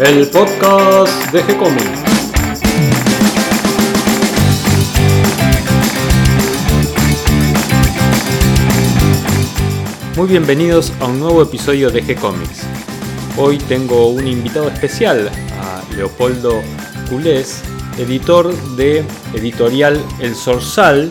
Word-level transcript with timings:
el 0.00 0.28
podcast 0.28 1.32
de 1.32 1.44
G-Comics. 1.44 2.02
Muy 10.16 10.26
bienvenidos 10.26 10.92
a 11.00 11.06
un 11.06 11.20
nuevo 11.20 11.42
episodio 11.42 11.90
de 11.90 12.02
G-Comics. 12.02 12.64
Hoy 13.36 13.58
tengo 13.58 14.08
un 14.08 14.26
invitado 14.26 14.68
especial, 14.68 15.30
a 15.60 15.94
Leopoldo 15.94 16.60
Culés, 17.08 17.62
editor 17.96 18.52
de 18.74 19.04
editorial 19.34 20.00
El 20.18 20.34
Sorsal, 20.34 21.08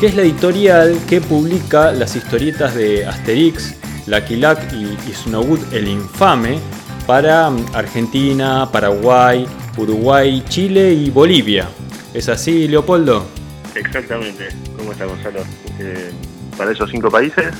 que 0.00 0.06
es 0.06 0.16
la 0.16 0.22
editorial 0.22 0.98
que 1.08 1.20
publica 1.20 1.92
las 1.92 2.16
historietas 2.16 2.74
de 2.74 3.06
Asterix, 3.06 3.74
Lucky 4.06 4.36
Luck 4.36 4.58
y 4.72 5.12
Snowwood 5.12 5.72
el 5.72 5.86
Infame 5.86 6.58
para 7.06 7.48
Argentina, 7.74 8.68
Paraguay, 8.70 9.46
Uruguay, 9.76 10.42
Chile 10.48 10.92
y 10.92 11.10
Bolivia. 11.10 11.68
¿Es 12.12 12.28
así, 12.28 12.68
Leopoldo? 12.68 13.26
Exactamente. 13.74 14.48
¿Cómo 14.76 14.92
está 14.92 15.04
Gonzalo? 15.04 15.40
Eh, 15.78 16.10
para 16.56 16.70
esos 16.70 16.90
cinco 16.90 17.10
países 17.10 17.52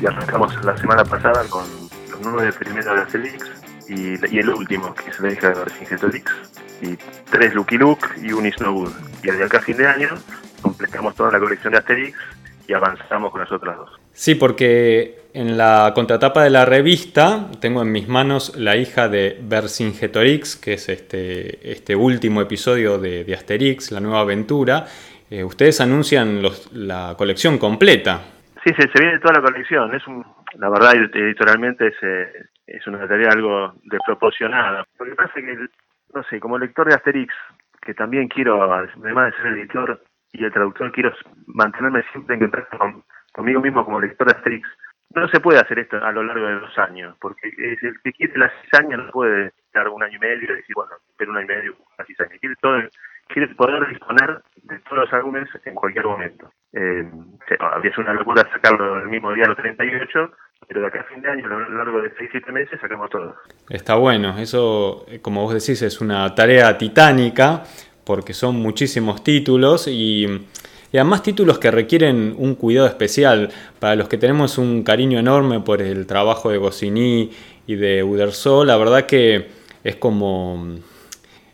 y 0.00 0.06
arrancamos 0.06 0.52
la 0.64 0.76
semana 0.76 1.04
pasada 1.04 1.44
con 1.48 1.64
los 2.10 2.20
nueve 2.22 2.52
primeros 2.52 2.94
de 2.94 3.00
Asterix 3.00 3.44
y, 3.88 4.38
el 4.38 4.48
último, 4.50 4.94
que 4.94 5.10
es 5.10 5.18
la 5.20 5.32
hija 5.32 5.48
de 5.48 5.54
Vercingetorix, 5.54 6.32
y 6.82 6.96
tres 7.30 7.54
Lucky 7.54 7.76
Luke 7.76 8.06
y 8.22 8.32
un 8.32 8.50
Snowwood. 8.50 8.92
Y 9.22 9.30
de 9.30 9.44
acá 9.44 9.58
a 9.58 9.62
fin 9.62 9.76
de 9.76 9.86
año 9.86 10.08
completamos 10.62 11.14
toda 11.16 11.32
la 11.32 11.40
colección 11.40 11.72
de 11.72 11.78
Asterix 11.80 12.16
y 12.68 12.72
avanzamos 12.72 13.32
con 13.32 13.40
las 13.40 13.50
otras 13.50 13.76
dos. 13.76 13.90
Sí, 14.12 14.36
porque 14.36 15.19
en 15.32 15.56
la 15.56 15.92
contratapa 15.94 16.42
de 16.42 16.50
la 16.50 16.64
revista 16.64 17.50
tengo 17.60 17.82
en 17.82 17.92
mis 17.92 18.08
manos 18.08 18.56
la 18.56 18.76
hija 18.76 19.08
de 19.08 19.38
Vercingetorix, 19.42 20.56
que 20.56 20.74
es 20.74 20.88
este, 20.88 21.70
este 21.70 21.94
último 21.94 22.40
episodio 22.40 22.98
de, 22.98 23.32
Asterix, 23.32 23.92
la 23.92 24.00
nueva 24.00 24.20
aventura. 24.20 24.86
Eh, 25.30 25.44
ustedes 25.44 25.80
anuncian 25.80 26.42
la 26.72 27.14
colección 27.16 27.58
completa. 27.58 28.22
Sí, 28.64 28.74
se, 28.74 28.82
se, 28.82 29.00
viene 29.00 29.20
toda 29.20 29.34
la 29.34 29.42
colección. 29.42 29.94
Es 29.94 30.06
un, 30.06 30.24
la 30.58 30.68
verdad, 30.68 30.94
editorialmente 30.96 31.86
es, 31.88 31.94
eh, 32.02 32.46
es 32.66 32.86
una 32.86 33.06
tarea 33.06 33.30
algo 33.30 33.74
desproporcionada. 33.84 34.84
Lo 34.98 35.06
que 35.06 35.14
pasa 35.14 35.32
es 35.36 35.44
que, 35.44 35.56
no 36.12 36.22
sé, 36.24 36.40
como 36.40 36.58
lector 36.58 36.88
de 36.88 36.94
Asterix, 36.94 37.32
que 37.80 37.94
también 37.94 38.28
quiero, 38.28 38.62
además 38.62 39.32
de 39.32 39.42
ser 39.42 39.46
editor 39.52 40.02
y 40.32 40.44
el 40.44 40.52
traductor, 40.52 40.90
quiero 40.92 41.12
mantenerme 41.46 42.02
siempre 42.12 42.34
en 42.34 42.40
contacto 42.42 43.04
conmigo 43.32 43.60
mismo 43.60 43.84
como 43.84 44.00
lector 44.00 44.26
de 44.26 44.36
Asterix 44.36 44.68
no 45.14 45.28
se 45.28 45.40
puede 45.40 45.58
hacer 45.58 45.78
esto 45.78 45.96
a 46.02 46.12
lo 46.12 46.22
largo 46.22 46.46
de 46.46 46.60
dos 46.60 46.78
años, 46.78 47.16
porque 47.20 47.48
el 47.48 48.00
que 48.02 48.12
quiere 48.12 48.32
seis 48.34 48.84
años 48.84 49.06
no 49.06 49.10
puede 49.10 49.52
dar 49.74 49.88
un 49.88 50.02
año 50.02 50.16
y 50.16 50.20
medio 50.20 50.52
y 50.52 50.56
decir, 50.56 50.74
bueno, 50.74 50.92
espera 51.10 51.30
un 51.30 51.36
año 51.38 51.46
y 51.46 51.56
medio, 51.56 51.76
seis 52.06 52.20
años. 52.20 52.34
Quiere, 52.40 52.54
todo, 52.60 52.78
quiere 53.28 53.48
poder 53.54 53.88
disponer 53.88 54.40
de 54.62 54.78
todos 54.80 54.98
los 54.98 55.12
álbumes 55.12 55.48
en 55.64 55.74
cualquier 55.74 56.04
momento. 56.04 56.52
Eh, 56.72 57.10
habría 57.58 57.90
sido 57.92 58.04
una 58.04 58.14
locura 58.14 58.48
sacarlo 58.52 59.00
el 59.00 59.08
mismo 59.08 59.32
día, 59.32 59.46
los 59.46 59.56
38, 59.56 60.32
pero 60.68 60.80
de 60.80 60.86
acá 60.86 61.00
a 61.00 61.04
fin 61.04 61.20
de 61.20 61.30
año, 61.30 61.46
a 61.46 61.48
lo 61.48 61.78
largo 61.78 62.02
de 62.02 62.14
6-7 62.14 62.52
meses, 62.52 62.78
sacamos 62.80 63.10
todo. 63.10 63.34
Está 63.68 63.96
bueno, 63.96 64.38
eso, 64.38 65.06
como 65.22 65.42
vos 65.42 65.54
decís, 65.54 65.82
es 65.82 66.00
una 66.00 66.32
tarea 66.34 66.78
titánica, 66.78 67.64
porque 68.04 68.32
son 68.32 68.56
muchísimos 68.56 69.24
títulos 69.24 69.88
y 69.88 70.46
y 70.92 70.96
además 70.96 71.22
títulos 71.22 71.58
que 71.58 71.70
requieren 71.70 72.34
un 72.36 72.54
cuidado 72.54 72.86
especial 72.86 73.50
para 73.78 73.96
los 73.96 74.08
que 74.08 74.18
tenemos 74.18 74.58
un 74.58 74.82
cariño 74.82 75.18
enorme 75.18 75.60
por 75.60 75.82
el 75.82 76.06
trabajo 76.06 76.50
de 76.50 76.58
Goscinny 76.58 77.30
y 77.66 77.74
de 77.76 78.02
Uderzo, 78.02 78.64
la 78.64 78.76
verdad 78.76 79.06
que 79.06 79.46
es 79.84 79.96
como 79.96 80.76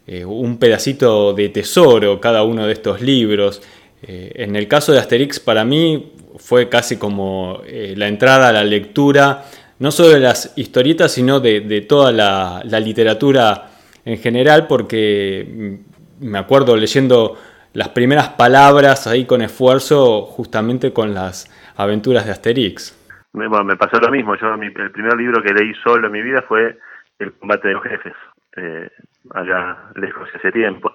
eh, 0.06 0.25
un 0.25 0.59
pedacito 0.59 1.33
de 1.34 1.48
tesoro 1.48 2.21
cada 2.21 2.44
uno 2.44 2.66
de 2.66 2.72
estos 2.72 3.00
libros. 3.00 3.61
Eh, 4.03 4.33
en 4.37 4.56
el 4.56 4.69
caso 4.69 4.93
de 4.93 5.00
Asterix 5.00 5.41
para 5.41 5.65
mí 5.65 6.12
fue 6.38 6.69
casi 6.69 6.97
como 6.97 7.61
eh, 7.66 7.94
la 7.97 8.09
entrada 8.09 8.49
a 8.49 8.53
la 8.53 8.65
lectura, 8.65 9.44
no 9.78 9.91
solo 9.91 10.11
de 10.11 10.21
las 10.21 10.53
historietas, 10.56 11.12
sino 11.12 11.41
de, 11.41 11.81
toda 11.88 12.12
la, 12.12 12.81
literatura 12.81 13.71
en 14.05 14.19
general, 14.19 14.66
porque 14.66 15.81
mm, 16.21 16.25
me 16.27 16.38
acuerdo 16.38 16.77
leyendo 16.77 17.37
las 17.76 17.91
primeras 17.91 18.31
palabras 18.31 19.06
ahí 19.06 19.26
con 19.26 19.42
esfuerzo 19.42 20.22
justamente 20.22 20.94
con 20.94 21.12
las 21.12 21.44
aventuras 21.76 22.25
de 22.25 22.32
Asterix. 22.32 22.97
Bueno, 23.34 23.62
me 23.64 23.76
pasó 23.76 24.00
lo 24.00 24.10
mismo. 24.10 24.34
Yo 24.34 24.54
el 24.54 24.91
primer 24.92 25.14
libro 25.14 25.42
que 25.42 25.53
leí 25.53 25.75
solo 25.84 26.06
en 26.06 26.12
mi 26.12 26.22
vida 26.22 26.41
fue 26.48 26.78
El 27.19 27.34
combate 27.34 27.69
de 27.69 27.75
los 27.75 27.82
jefes, 27.82 28.14
eh, 28.56 28.88
allá 29.34 29.76
lejos 29.94 30.26
hace 30.34 30.53
tiempo. 30.53 30.91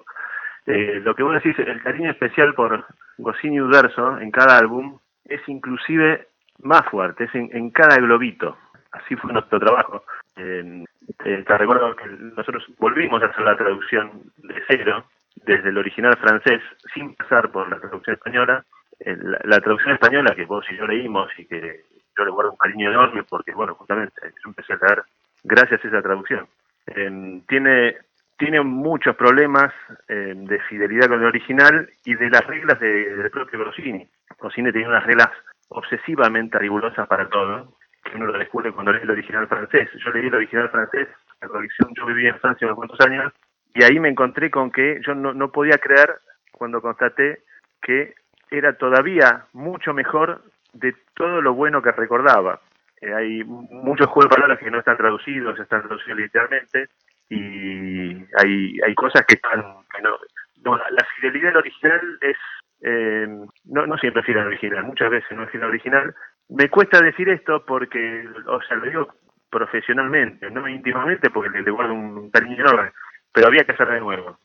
Eh, 0.66 1.00
lo 1.04 1.14
que 1.14 1.22
vos 1.22 1.36
decís, 1.36 1.56
el 1.60 1.84
cariño 1.84 2.10
especial 2.10 2.56
por 2.56 2.84
Goscinny 3.20 3.62
Uderzo 3.62 4.18
en 4.20 4.32
cada 4.32 4.58
álbum 4.58 4.98
es 5.26 5.42
inclusive 5.48 6.30
más 6.64 6.82
fuerte, 6.90 7.26
es 7.26 7.36
en, 7.36 7.70
cada 7.70 7.98
globito. 7.98 8.58
Así 8.92 9.16
fue 9.18 9.32
nuestro 9.32 9.60
trabajo. 9.60 10.04
Eh, 10.36 10.84
te 11.20 11.58
recuerdo 11.60 11.96
que 11.96 12.08
nosotros 12.08 12.66
volvimos 12.80 13.22
a 13.22 13.28
hacer 13.28 13.46
la 13.46 13.56
traducción 13.56 14.24
de 14.38 14.56
cero 14.68 15.06
desde 15.36 15.70
el 15.70 15.78
original 15.78 16.18
francés 16.18 16.62
sin 16.94 17.16
pasar 17.16 17.52
por 17.52 17.70
la 17.70 17.80
traducción 17.80 18.16
española. 18.16 18.64
Eh, 19.00 19.18
la, 19.44 19.60
traducción 19.60 19.94
española 19.94 20.36
que 20.36 20.46
vos 20.46 20.66
y 20.70 20.78
yo 20.78 20.86
leímos 20.86 21.28
y 21.38 21.46
que 21.46 21.86
yo 22.18 22.26
le 22.26 22.32
guardo 22.32 22.52
un 22.52 22.58
cariño 22.58 22.92
enorme 22.92 23.24
porque, 23.24 23.54
bueno, 23.54 23.74
justamente 23.76 24.14
yo 24.22 24.50
empecé 24.50 24.74
a 24.74 24.78
leer 24.78 25.04
gracias 25.44 25.84
a 25.84 25.88
esa 25.88 26.02
traducción. 26.02 26.48
Em, 26.88 27.42
tiene, 27.48 27.98
tiene 28.38 28.62
muchos 28.62 29.16
problemas 29.16 29.74
em, 30.08 30.46
de 30.46 30.60
fidelidad 30.62 31.08
con 31.08 31.20
el 31.20 31.28
original 31.28 31.90
y 32.06 32.16
de 32.16 32.30
las 32.30 32.46
reglas 32.46 32.80
del 32.80 33.32
propio 33.32 33.64
Rossini. 33.64 34.08
Rossini 34.40 34.72
tenía 34.72 34.90
unas 34.90 35.06
reglas 35.06 35.30
obsesivamente 35.70 36.60
rigurosas 36.60 37.08
para 37.08 37.30
todo, 37.30 37.78
que 38.04 38.18
uno 38.18 38.28
lo 38.28 38.38
descubre 38.38 38.72
cuando 38.72 38.92
lee 38.92 39.02
el 39.04 39.12
original 39.12 39.48
francés. 39.48 39.90
Yo 40.04 40.12
leí 40.12 40.28
el 40.28 40.36
original 40.36 40.70
francés, 40.70 41.08
la 41.42 41.48
traducción, 41.48 41.94
yo 41.96 42.06
viví 42.06 42.28
en 42.28 42.40
Francia 42.40 42.68
unos 42.68 42.78
cuantos 42.78 43.00
años, 43.02 43.32
y 43.74 43.84
ahí 43.84 44.00
me 44.00 44.10
encontré 44.10 44.50
con 44.52 44.72
que 44.72 45.00
yo 45.06 45.16
no, 45.16 45.34
no 45.34 45.52
podía 45.52 45.78
creer 45.78 46.20
cuando 46.52 46.82
constaté 46.82 47.40
que 47.82 48.14
era 48.50 48.74
todavía 48.74 49.46
mucho 49.54 49.94
mejor 49.94 50.42
de 50.74 50.94
todo 51.16 51.42
lo 51.42 51.54
bueno 51.54 51.82
que 51.82 51.92
recordaba. 51.92 52.60
Eh, 53.02 53.14
hay 53.14 53.44
muchos 53.44 54.08
juegos 54.08 54.30
de 54.30 54.36
palabras 54.36 54.60
que 54.60 54.70
no 54.70 54.80
están 54.80 54.98
traducidos, 54.98 55.60
están 55.60 55.82
traducidos 55.82 56.20
literalmente, 56.20 56.90
y 57.30 58.14
hay, 58.38 58.80
hay 58.86 58.96
cosas 58.96 59.26
que 59.26 59.36
están... 59.36 59.62
no, 60.04 60.78
la 60.78 61.08
fidelidad 61.16 61.50
del 61.50 61.58
original 61.58 62.18
es... 62.22 62.38
Eh, 62.84 63.28
no, 63.66 63.98
siempre 63.98 64.22
es 64.22 64.26
fiel 64.26 64.40
al 64.40 64.48
original, 64.48 64.84
muchas 64.84 65.10
veces 65.10 65.38
no 65.38 65.44
es 65.44 65.50
fiel 65.50 65.64
al 65.64 65.70
original. 65.70 66.16
Me 66.50 66.70
cuesta 66.70 67.00
decir 67.00 67.30
esto 67.30 67.64
porque, 67.66 68.28
o 68.48 68.62
sea, 68.64 68.78
lo 68.78 68.86
digo 68.86 69.08
profesionalmente, 69.50 70.50
no 70.50 70.68
íntimamente 70.68 71.30
porque 71.30 71.50
le, 71.50 71.62
le 71.62 71.72
guardo 71.72 71.94
un 71.94 72.32
cariño 72.32 72.56
enorme 72.56 72.92
pero 73.34 73.48
había 73.48 73.64
que 73.64 73.72
hacer 73.72 73.88
de 73.88 74.00
nuevo. 74.00 74.38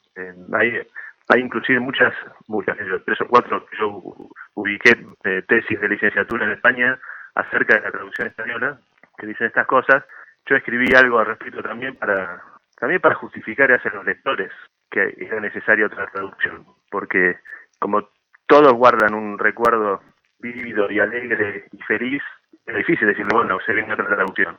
hay, 0.54 0.82
hay 1.28 1.40
inclusive 1.40 1.80
muchas, 1.80 2.14
muchas, 2.46 2.76
tres 3.04 3.20
o 3.20 3.28
cuatro 3.28 3.66
yo 3.78 4.02
ubiqué 4.54 4.96
eh, 5.24 5.42
tesis 5.48 5.80
de 5.80 5.88
licenciatura 5.88 6.46
en 6.46 6.52
España 6.52 6.98
acerca 7.34 7.74
de 7.74 7.80
la 7.82 7.90
traducción 7.90 8.28
española, 8.28 8.78
que 9.18 9.26
dicen 9.26 9.48
estas 9.48 9.66
cosas. 9.66 10.04
Yo 10.46 10.56
escribí 10.56 10.94
algo 10.94 11.18
al 11.18 11.26
respecto 11.26 11.62
también 11.62 11.96
para, 11.96 12.42
también 12.78 13.00
para 13.00 13.16
justificar 13.16 13.70
hacia 13.72 13.90
los 13.90 14.04
lectores 14.04 14.52
que 14.90 15.14
era 15.18 15.40
necesaria 15.40 15.86
otra 15.86 16.06
traducción, 16.06 16.64
porque 16.90 17.36
como 17.78 18.08
todos 18.46 18.72
guardan 18.72 19.14
un 19.14 19.38
recuerdo 19.38 20.00
vívido 20.38 20.90
y 20.90 21.00
alegre 21.00 21.66
y 21.72 21.82
feliz, 21.82 22.22
es 22.64 22.76
difícil 22.76 23.08
decirle, 23.08 23.30
bueno, 23.34 23.58
se 23.66 23.72
viene 23.72 23.92
otra 23.92 24.06
traducción. 24.06 24.56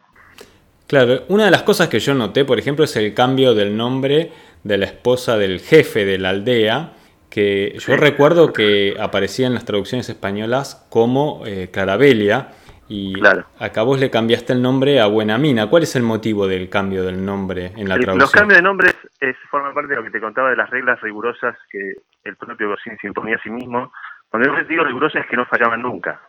Claro, 0.88 1.24
una 1.28 1.46
de 1.46 1.52
las 1.52 1.64
cosas 1.64 1.90
que 1.90 2.00
yo 2.00 2.14
noté, 2.14 2.46
por 2.46 2.60
ejemplo, 2.60 2.86
es 2.86 2.96
el 2.96 3.14
cambio 3.14 3.54
del 3.54 3.76
nombre 3.76 4.32
de 4.64 4.78
la 4.78 4.86
esposa 4.86 5.38
del 5.38 5.60
jefe 5.60 6.06
de 6.06 6.18
la 6.18 6.30
aldea, 6.30 6.94
que 7.30 7.78
yo 7.78 7.98
recuerdo 7.98 8.54
que 8.54 8.96
aparecía 9.00 9.48
en 9.48 9.54
las 9.54 9.66
traducciones 9.66 10.08
españolas 10.08 10.88
como 10.90 11.44
eh, 11.46 11.70
Clarabelia, 11.72 12.52
y 12.90 13.16
acá 13.60 13.84
vos 13.84 14.00
le 14.00 14.10
cambiaste 14.10 14.54
el 14.54 14.62
nombre 14.62 15.02
a 15.02 15.08
Buena 15.08 15.38
Mina. 15.38 15.68
¿Cuál 15.68 15.84
es 15.84 15.96
el 15.98 16.04
motivo 16.04 16.48
del 16.48 16.70
cambio 16.70 17.04
del 17.04 17.24
nombre 17.24 17.74
en 17.76 17.90
la 17.90 17.96
traducción? 17.96 18.20
Los 18.20 18.32
cambios 18.32 18.60
de 18.60 18.64
nombres 18.64 18.96
es, 19.20 19.36
forman 19.52 19.74
parte 19.74 19.90
de 19.90 19.98
lo 19.98 20.04
que 20.04 20.12
te 20.12 20.22
contaba 20.22 20.52
de 20.52 20.56
las 20.56 20.70
reglas 20.70 21.02
rigurosas 21.02 21.58
que 21.70 21.96
el 22.24 22.38
propio 22.38 22.70
Goscinny 22.70 22.96
se 23.02 23.08
imponía 23.08 23.36
a 23.36 23.44
sí 23.44 23.50
mismo. 23.50 23.92
Cuando 24.30 24.50
yo 24.50 24.64
digo 24.70 24.86
rigurosas 24.86 25.24
es 25.24 25.30
que 25.30 25.36
no 25.36 25.46
fallaban 25.48 25.82
nunca. 25.82 26.22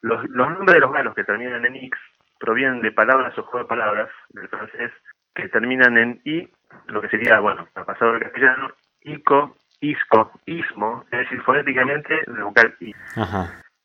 Los, 0.00 0.28
los 0.30 0.50
nombres 0.50 0.74
de 0.74 0.80
los 0.80 0.90
malos 0.90 1.14
que 1.14 1.22
terminan 1.22 1.64
en 1.64 1.76
X 1.76 1.92
provienen 2.38 2.80
de 2.80 2.92
palabras 2.92 3.36
o 3.38 3.42
juego 3.42 3.64
de 3.64 3.68
palabras 3.68 4.08
del 4.30 4.48
francés 4.48 4.92
que 5.34 5.48
terminan 5.48 5.96
en 5.96 6.20
i, 6.24 6.48
lo 6.86 7.00
que 7.00 7.08
sería, 7.08 7.38
bueno, 7.40 7.68
ha 7.74 7.84
pasado 7.84 8.12
al 8.12 8.20
castellano, 8.20 8.72
ico, 9.02 9.56
isco, 9.80 10.32
ismo, 10.46 11.04
es 11.10 11.20
decir, 11.20 11.40
fonéticamente 11.42 12.20
el 12.26 12.42
vocal 12.42 12.74
i. 12.80 12.92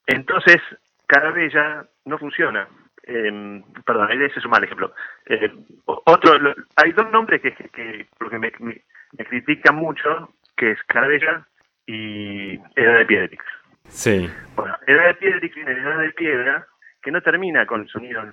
Entonces, 0.08 0.62
Carabella 1.08 1.86
no 2.06 2.18
funciona. 2.18 2.68
Eh, 3.06 3.62
perdón, 3.86 4.12
ese 4.12 4.40
es 4.40 4.46
un 4.46 4.52
mal 4.52 4.64
ejemplo. 4.64 4.94
Eh, 5.26 5.52
otro, 5.86 6.56
hay 6.76 6.92
dos 6.94 7.12
nombres 7.12 7.42
que, 7.42 7.54
que, 7.54 8.08
porque 8.18 8.40
me, 8.40 8.52
me, 8.60 9.26
critican 9.26 9.76
mucho, 9.76 10.34
que 10.56 10.72
es 10.72 10.84
Carabella 10.84 11.46
y 11.86 12.54
Edad 12.76 12.98
de 13.00 13.06
Piedrix. 13.06 13.46
Sí. 13.90 14.30
Bueno, 14.56 14.76
Edad 14.88 15.08
de 15.08 15.14
Piedrix 15.16 15.56
viene 15.56 15.76
de 15.76 15.82
Edad 15.82 16.00
de 16.00 16.12
Piedra, 16.12 16.68
que 17.04 17.12
no 17.12 17.22
termina 17.22 17.66
con 17.66 17.82
el 17.82 17.90
sonido 17.90 18.22
en 18.22 18.30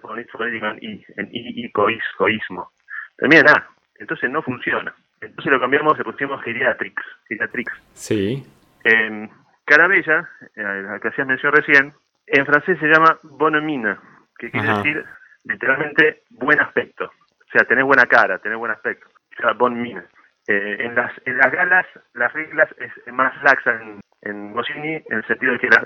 i, 0.80 1.04
en 1.16 1.28
i, 1.32 1.64
i, 1.64 1.72
coismo. 1.72 2.70
Termina 3.16 3.40
en 3.40 3.48
A. 3.48 3.68
Entonces 3.96 4.30
no 4.30 4.42
funciona. 4.42 4.94
Entonces 5.20 5.52
lo 5.52 5.60
cambiamos, 5.60 5.98
le 5.98 6.04
pusimos 6.04 6.42
geriatrix. 6.42 7.02
geriatrix. 7.28 7.72
Sí. 7.92 8.42
Eh, 8.84 9.28
Carabella, 9.64 10.28
la 10.54 10.98
que 11.00 11.08
hacías 11.08 11.26
mención 11.26 11.52
recién, 11.52 11.92
en 12.26 12.46
francés 12.46 12.78
se 12.78 12.86
llama 12.86 13.18
bonhomine, 13.22 13.96
que 14.38 14.50
quiere 14.50 14.68
decir 14.68 15.04
literalmente 15.44 16.22
buen 16.30 16.60
aspecto. 16.60 17.04
O 17.04 17.50
sea, 17.52 17.64
tener 17.64 17.84
buena 17.84 18.06
cara, 18.06 18.38
tener 18.38 18.56
buen 18.56 18.72
aspecto. 18.72 19.06
O 19.38 19.42
sea, 19.42 19.52
bon 19.52 19.80
mine. 19.80 20.02
Eh, 20.46 20.76
en, 20.80 20.94
las, 20.94 21.12
en 21.24 21.36
las 21.36 21.52
galas, 21.52 21.86
las 22.14 22.32
reglas 22.32 22.68
es 22.78 23.12
más 23.12 23.32
laxa 23.42 23.80
en, 23.82 24.00
en 24.22 24.52
Goscinny, 24.52 25.02
en 25.08 25.16
el 25.18 25.26
sentido 25.26 25.52
de 25.52 25.58
que 25.58 25.68
las, 25.68 25.84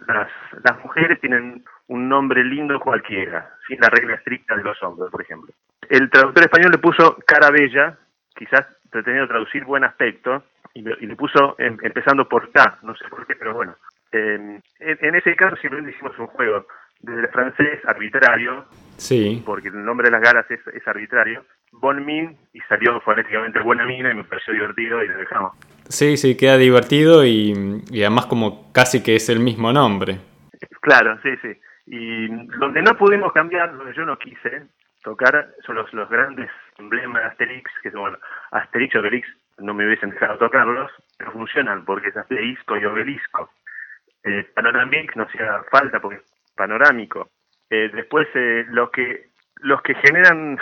las, 0.65 0.85
mujeres 0.85 1.21
tienen 1.21 1.65
un 1.87 2.09
nombre 2.09 2.43
lindo 2.45 2.81
cualquiera, 2.81 3.55
sin 3.67 3.79
la 3.81 3.89
regla 3.89 4.15
estricta 4.17 4.57
de 4.57 4.65
los 4.65 4.83
hombres, 4.83 5.11
por 5.11 5.23
ejemplo. 5.23 5.53
El 5.89 6.11
traductor 6.11 6.43
español 6.45 6.73
le 6.73 6.79
puso 6.79 7.17
cara 7.27 7.51
bella, 7.51 7.97
quizás 8.35 8.67
pretendiendo 8.91 9.29
traducir 9.29 9.65
buen 9.65 9.85
aspecto, 9.85 10.43
y 10.75 10.83
le, 10.83 11.15
puso 11.15 11.55
empezando 11.59 12.29
por 12.29 12.51
K, 12.51 12.79
no 12.83 12.97
sé 12.97 13.05
por 13.09 13.25
qué, 13.27 13.37
pero 13.37 13.55
bueno. 13.55 13.77
Eh, 14.11 14.61
en, 14.81 15.15
ese 15.15 15.37
caso 15.37 15.57
simplemente 15.57 15.93
hicimos 15.93 16.19
un 16.19 16.27
juego 16.27 16.67
del 17.01 17.29
francés 17.29 17.81
arbitrario, 17.85 18.65
sí. 18.97 19.43
porque 19.47 19.69
el 19.69 19.85
nombre 19.85 20.07
de 20.07 20.13
las 20.13 20.23
galas 20.23 20.51
es, 20.51 20.61
es 20.67 20.87
arbitrario, 20.89 21.45
Bon 21.81 22.05
Min, 22.05 22.37
y 22.53 22.61
salió 22.69 23.01
fonéticamente 23.01 23.61
Buena 23.61 23.85
Mina 23.85 24.11
y 24.11 24.15
me 24.15 24.25
pareció 24.25 24.53
divertido 24.55 25.03
y 25.03 25.09
lo 25.09 25.19
dejamos. 25.19 25.53
Sí, 25.89 26.17
sí, 26.17 26.37
queda 26.37 26.57
divertido 26.57 27.25
y, 27.25 27.83
y 27.91 28.03
además 28.03 28.27
como 28.27 28.73
casi 28.73 29.03
que 29.03 29.17
es 29.17 29.29
el 29.29 29.41
mismo 29.41 29.73
nombre. 29.73 30.19
Claro, 30.81 31.19
sí, 31.23 31.31
sí. 31.43 31.53
Y 31.87 32.29
donde 32.59 32.83
no 32.83 32.97
pudimos 32.97 33.33
cambiar, 33.33 33.77
donde 33.77 33.95
yo 33.95 34.05
no 34.07 34.19
quise 34.19 34.63
tocar, 35.03 35.51
son 35.67 35.77
los, 35.77 35.93
los 35.93 36.09
grandes 36.09 36.51
emblemas 36.79 37.23
de 37.23 37.29
Asterix, 37.29 37.71
que 37.83 37.91
son, 37.91 38.01
bueno, 38.01 38.19
Asterix 38.53 38.95
y 38.95 38.99
Obelix 38.99 39.29
no 39.59 39.75
me 39.75 39.87
hubiesen 39.87 40.11
dejado 40.11 40.39
tocarlos, 40.39 40.91
pero 41.19 41.33
funcionan 41.33 41.85
porque 41.85 42.09
es 42.09 42.17
Asterisco 42.17 42.77
y 42.77 42.85
Obelisco. 42.85 43.51
Eh, 44.25 44.49
Panoramic 44.55 45.15
no 45.17 45.25
hacía 45.25 45.63
falta 45.71 46.01
porque 46.01 46.17
es 46.17 46.23
panorámico. 46.57 47.29
Eh, 47.71 47.91
después, 47.93 48.27
eh, 48.35 48.65
los 48.71 48.91
que 48.91 49.29
los 49.61 49.81
que 49.83 49.95
generan 49.95 50.59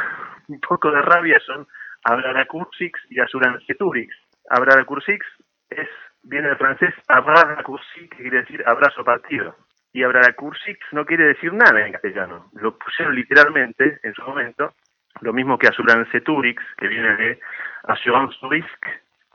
un 0.49 0.61
poco 0.61 0.91
de 0.91 1.03
rabia 1.03 1.39
son 1.47 1.67
Abraracursix 2.05 3.01
y 3.11 3.21
Asuranceturix. 3.21 4.15
Abraracursix 4.51 5.25
es, 5.71 5.89
viene 6.23 6.49
del 6.49 6.57
francés 6.57 6.95
Abraracursix, 7.09 8.11
que 8.11 8.23
quiere 8.23 8.41
decir 8.41 8.63
abrazo 8.67 9.05
partido. 9.05 9.57
Y 9.93 10.03
Abraracursix 10.03 10.79
no 10.93 11.05
quiere 11.05 11.25
decir 11.25 11.53
nada 11.53 11.87
en 11.87 11.93
castellano. 11.93 12.51
Lo 12.55 12.77
pusieron 12.79 13.15
literalmente 13.15 14.01
en 14.03 14.15
su 14.15 14.23
momento, 14.23 14.75
lo 15.21 15.33
mismo 15.33 15.59
que 15.59 15.69
Asuranceturix, 15.69 16.63
que 16.79 16.89
viene 16.89 17.17
de 17.17 17.41
Assurance 17.85 18.37
Risk, 18.43 18.87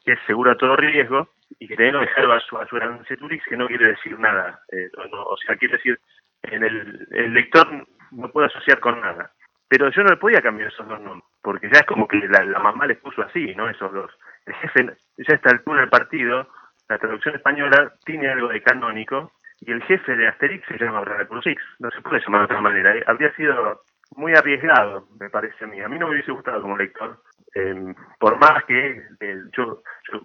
que 0.03 0.13
es 0.13 0.19
seguro 0.25 0.51
a 0.51 0.57
todo 0.57 0.75
riesgo, 0.75 1.29
y 1.59 1.67
que 1.67 1.75
tenemos 1.75 2.05
que 2.07 2.21
dejar 2.21 2.41
Asuranceturix, 2.61 3.45
que 3.45 3.57
no 3.57 3.67
quiere 3.67 3.87
decir 3.89 4.19
nada. 4.19 4.59
Eh, 4.71 4.89
o 4.97 5.37
sea, 5.37 5.55
quiere 5.55 5.77
decir, 5.77 5.99
en 6.43 6.63
el, 6.63 7.07
el 7.11 7.33
lector 7.33 7.67
no 8.11 8.31
puede 8.31 8.47
asociar 8.47 8.79
con 8.79 8.99
nada. 8.99 9.31
Pero 9.69 9.89
yo 9.91 10.03
no 10.03 10.09
le 10.09 10.17
podía 10.17 10.41
cambiar 10.41 10.69
esos 10.69 10.87
dos 10.87 10.99
nombres, 11.01 11.25
porque 11.41 11.69
ya 11.71 11.79
es 11.79 11.85
como 11.85 12.07
que 12.07 12.17
la, 12.27 12.59
mamá 12.59 12.85
les 12.85 12.97
puso 12.97 13.21
así, 13.21 13.53
¿no? 13.55 13.69
Esos 13.69 13.91
dos. 13.91 14.11
El 14.45 14.53
jefe, 14.55 14.85
ya 15.17 15.33
a 15.33 15.35
esta 15.35 15.49
altura 15.49 15.81
del 15.81 15.89
partido, 15.89 16.47
la 16.87 16.97
traducción 16.97 17.35
española 17.35 17.93
tiene 18.05 18.29
algo 18.29 18.47
de 18.47 18.61
canónico, 18.61 19.33
y 19.61 19.71
el 19.71 19.83
jefe 19.83 20.15
de 20.15 20.27
Asterix 20.27 20.65
se 20.67 20.77
llama 20.77 21.03
X. 21.03 21.57
No 21.79 21.89
se 21.91 22.01
puede 22.01 22.21
llamar 22.21 22.41
de 22.41 22.45
otra 22.45 22.61
manera. 22.61 22.95
¿eh? 22.95 23.03
Habría 23.07 23.33
sido 23.35 23.81
muy 24.15 24.33
arriesgado, 24.33 25.07
me 25.19 25.29
parece 25.29 25.65
a 25.65 25.67
mí. 25.67 25.81
A 25.81 25.89
mí 25.89 25.97
no 25.97 26.07
me 26.07 26.13
hubiese 26.13 26.31
gustado 26.31 26.61
como 26.61 26.77
lector, 26.77 27.19
em, 27.55 27.93
por 28.19 28.39
más 28.39 28.63
que 28.65 29.01
eh, 29.19 29.41
yo, 29.51 29.81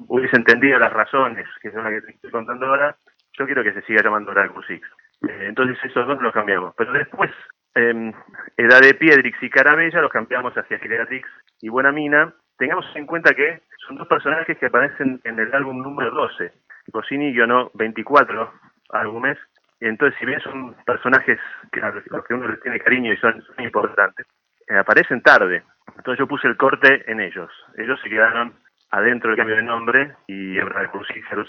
hubiese 0.08 0.36
entendido 0.36 0.78
las 0.78 0.92
razones, 0.92 1.46
que 1.60 1.70
son 1.70 1.82
las 1.84 2.02
que 2.02 2.10
estoy 2.12 2.30
contando 2.30 2.66
ahora, 2.66 2.96
yo 3.38 3.46
quiero 3.46 3.62
que 3.64 3.72
se 3.72 3.82
siga 3.82 4.02
llamando 4.02 4.32
X. 4.32 4.82
Eh, 5.28 5.46
entonces 5.48 5.78
esos 5.84 6.06
dos 6.06 6.20
los 6.20 6.32
cambiamos. 6.32 6.74
Pero 6.76 6.92
después, 6.92 7.30
eh, 7.74 8.12
Edad 8.56 8.80
de 8.80 8.94
Piedrix 8.94 9.42
y 9.42 9.50
Carabella 9.50 10.00
los 10.00 10.12
cambiamos 10.12 10.52
hacia 10.54 10.78
Geriatrix 10.78 11.28
y 11.60 11.69
Buena 11.69 11.92
Mina. 11.92 12.32
Tengamos 12.58 12.86
en 12.94 13.06
cuenta 13.06 13.34
que 13.34 13.62
son 13.86 13.96
dos 13.96 14.06
personajes 14.08 14.56
que 14.58 14.66
aparecen 14.66 15.20
en 15.24 15.38
el 15.38 15.54
álbum 15.54 15.82
número 15.82 16.10
12. 16.10 16.52
Goscinny 16.88 17.32
guionó 17.32 17.70
24 17.74 18.52
álbumes, 18.90 19.38
entonces 19.80 20.19
si 20.19 20.26
bien 20.26 20.40
son 20.40 20.74
personajes 20.84 21.38
que 21.72 21.80
a 21.80 21.90
los 21.90 22.24
que 22.24 22.34
uno 22.34 22.48
les 22.48 22.60
tiene 22.60 22.78
cariño 22.78 23.12
y 23.12 23.16
son, 23.16 23.42
importantes, 23.58 24.26
eh, 24.69 24.76
aparecen 24.76 25.22
tarde. 25.22 25.62
Entonces 25.96 26.19
yo 26.19 26.26
puse 26.26 26.46
el 26.46 26.56
corte 26.56 27.10
en 27.10 27.20
ellos. 27.20 27.50
Ellos 27.76 28.00
se 28.02 28.08
quedaron 28.08 28.54
adentro 28.92 29.30
del 29.30 29.38
cambio 29.38 29.56
de 29.56 29.62
nombre 29.62 30.12
y 30.28 30.58
en 30.58 30.66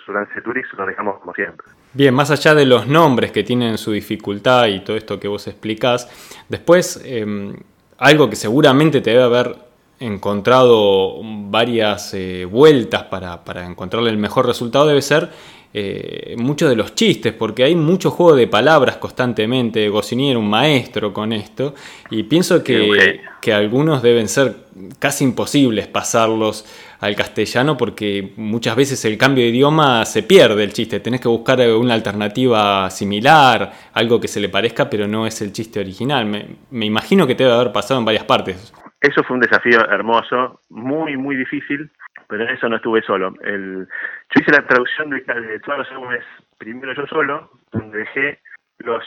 durante 0.07 0.41
Turix 0.41 0.67
lo 0.77 0.85
dejamos 0.85 1.19
como 1.19 1.33
siempre. 1.33 1.67
Bien, 1.91 2.13
más 2.13 2.31
allá 2.31 2.55
de 2.55 2.65
los 2.65 2.87
nombres 2.87 3.31
que 3.31 3.43
tienen 3.43 3.77
su 3.77 3.91
dificultad 3.91 4.67
y 4.67 4.79
todo 4.79 4.95
esto 4.95 5.19
que 5.19 5.27
vos 5.27 5.45
explicás, 5.47 6.09
después 6.47 7.03
em, 7.05 7.53
algo 7.97 8.29
que 8.29 8.37
seguramente 8.37 9.01
te 9.01 9.11
debe 9.11 9.23
haber 9.23 9.55
encontrado 9.99 11.19
varias 11.21 12.13
eh, 12.13 12.45
vueltas 12.49 13.03
para, 13.03 13.43
para 13.43 13.65
encontrarle 13.65 14.09
el 14.09 14.17
mejor 14.17 14.47
resultado 14.47 14.87
debe 14.87 15.01
ser 15.01 15.29
eh, 15.75 16.35
muchos 16.37 16.69
de 16.69 16.75
los 16.75 16.93
chistes, 16.93 17.33
porque 17.33 17.63
hay 17.63 17.75
mucho 17.75 18.11
juego 18.11 18.35
de 18.35 18.45
palabras 18.45 18.97
constantemente. 18.97 19.89
Goscinny 19.89 20.29
era 20.29 20.37
un 20.37 20.47
maestro 20.47 21.11
con 21.11 21.33
esto, 21.33 21.73
y 22.11 22.21
pienso 22.23 22.63
que, 22.63 23.21
que, 23.41 23.53
algunos 23.53 24.03
deben 24.03 24.29
ser 24.29 24.55
casi 24.99 25.23
imposibles 25.23 25.87
pasarlos 25.87 26.65
al 27.03 27.15
castellano, 27.15 27.77
porque 27.77 28.33
muchas 28.37 28.75
veces 28.75 29.03
el 29.05 29.17
cambio 29.17 29.43
de 29.43 29.49
idioma 29.49 30.05
se 30.05 30.23
pierde 30.23 30.63
el 30.63 30.73
chiste. 30.73 30.99
Tenés 30.99 31.21
que 31.21 31.27
buscar 31.27 31.59
una 31.59 31.93
alternativa 31.93 32.89
similar, 32.89 33.71
algo 33.93 34.19
que 34.19 34.27
se 34.27 34.39
le 34.39 34.49
parezca, 34.49 34.89
pero 34.89 35.07
no 35.07 35.27
es 35.27 35.41
el 35.41 35.51
chiste 35.51 35.79
original. 35.79 36.25
Me, 36.25 36.85
imagino 36.85 37.27
que 37.27 37.35
te 37.35 37.43
debe 37.43 37.55
haber 37.55 37.71
pasado 37.71 37.99
en 37.99 38.05
varias 38.05 38.23
partes. 38.23 38.73
Eso 39.01 39.21
fue 39.23 39.35
un 39.35 39.41
desafío 39.41 39.79
hermoso, 39.89 40.61
muy, 40.69 41.17
muy 41.17 41.35
difícil 41.35 41.91
pero 42.25 42.45
en 42.45 42.55
eso 42.55 42.67
no 42.67 42.77
estuve 42.77 43.03
solo. 43.03 43.31
Yo 43.43 44.41
hice 44.41 44.51
la 44.51 44.65
traducción 44.65 45.09
de, 45.11 45.19
todos 45.59 45.79
los 45.79 45.91
álbumes 45.91 46.23
primero 46.57 46.93
yo 46.95 47.05
solo, 47.05 47.51
donde 47.71 47.99
dejé 47.99 48.39
los 48.79 49.03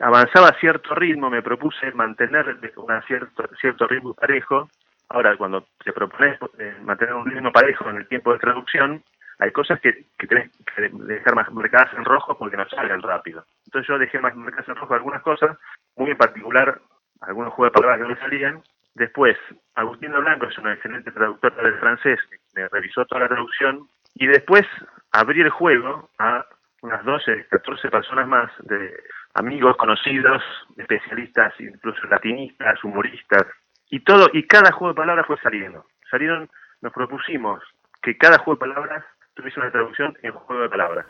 avanzaba 0.00 0.48
a 0.48 0.58
cierto 0.58 0.94
ritmo, 0.94 1.30
me 1.30 1.42
propuse 1.42 1.92
mantener 1.92 2.56
un 2.76 3.02
cierto, 3.06 3.44
cierto 3.60 3.86
ritmo 3.86 4.14
parejo. 4.14 4.68
Ahora, 5.12 5.36
cuando 5.36 5.66
te 5.84 5.92
propones 5.92 6.38
eh, 6.58 6.74
mantener 6.82 7.14
un 7.14 7.26
ritmo 7.26 7.52
parejo 7.52 7.88
en 7.90 7.96
el 7.96 8.08
tiempo 8.08 8.32
de 8.32 8.38
traducción, 8.38 9.02
hay 9.38 9.50
cosas 9.50 9.80
que, 9.80 10.06
que 10.18 10.26
tenés 10.26 10.50
que 10.74 10.88
dejar 10.88 11.34
más 11.34 11.52
marcadas 11.52 11.92
en 11.94 12.04
rojo 12.04 12.36
porque 12.38 12.56
no 12.56 12.68
salen 12.68 13.02
rápido. 13.02 13.44
Entonces 13.66 13.88
yo 13.88 13.98
dejé 13.98 14.18
más 14.20 14.34
marcadas 14.34 14.68
en 14.68 14.76
rojo 14.76 14.94
algunas 14.94 15.22
cosas, 15.22 15.58
muy 15.96 16.10
en 16.10 16.16
particular 16.16 16.80
algunos 17.20 17.52
juegos 17.52 17.72
de 17.72 17.80
palabras 17.80 18.00
que 18.00 18.14
no 18.14 18.20
salían, 18.20 18.62
Después, 18.94 19.36
Agustín 19.74 20.12
Blanco 20.12 20.46
es 20.46 20.58
una 20.58 20.74
excelente 20.74 21.10
traductora 21.12 21.62
del 21.62 21.78
francés 21.78 22.18
me 22.54 22.68
revisó 22.68 23.06
toda 23.06 23.22
la 23.22 23.28
traducción 23.28 23.88
y 24.14 24.26
después 24.26 24.66
abrí 25.12 25.40
el 25.40 25.48
juego 25.48 26.10
a 26.18 26.44
unas 26.82 27.02
12, 27.04 27.46
14 27.48 27.88
personas 27.88 28.28
más 28.28 28.50
de 28.64 28.92
amigos, 29.34 29.76
conocidos, 29.78 30.42
especialistas, 30.76 31.54
incluso 31.58 32.06
latinistas, 32.08 32.84
humoristas 32.84 33.46
y 33.92 34.00
todo 34.00 34.28
y 34.32 34.48
cada 34.48 34.72
juego 34.72 34.92
de 34.92 34.96
palabras 34.96 35.26
fue 35.26 35.38
saliendo. 35.38 35.86
Salieron, 36.10 36.50
nos 36.80 36.92
propusimos 36.92 37.62
que 38.02 38.18
cada 38.18 38.38
juego 38.38 38.56
de 38.56 38.72
palabras 38.72 39.04
tuviese 39.34 39.60
una 39.60 39.70
traducción 39.70 40.18
en 40.22 40.32
juego 40.32 40.62
de 40.62 40.68
palabras. 40.68 41.06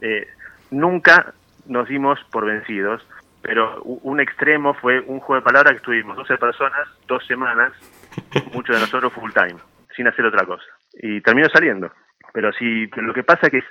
Eh, 0.00 0.26
nunca 0.70 1.32
nos 1.66 1.86
dimos 1.86 2.18
por 2.32 2.46
vencidos 2.46 3.06
pero 3.42 3.82
un 3.82 4.20
extremo 4.20 4.72
fue 4.74 5.00
un 5.00 5.18
juego 5.18 5.40
de 5.40 5.44
palabras 5.44 5.72
que 5.72 5.78
estuvimos 5.78 6.16
12 6.16 6.38
personas, 6.38 6.88
dos 7.08 7.26
semanas, 7.26 7.72
muchos 8.54 8.76
de 8.76 8.82
nosotros 8.82 9.12
full 9.12 9.32
time, 9.32 9.56
sin 9.96 10.06
hacer 10.06 10.24
otra 10.24 10.46
cosa. 10.46 10.64
Y 10.94 11.20
terminó 11.20 11.48
saliendo. 11.48 11.90
Pero 12.32 12.52
si 12.52 12.86
lo 12.86 13.12
que 13.12 13.24
pasa 13.24 13.48
es 13.48 13.50
que 13.50 13.62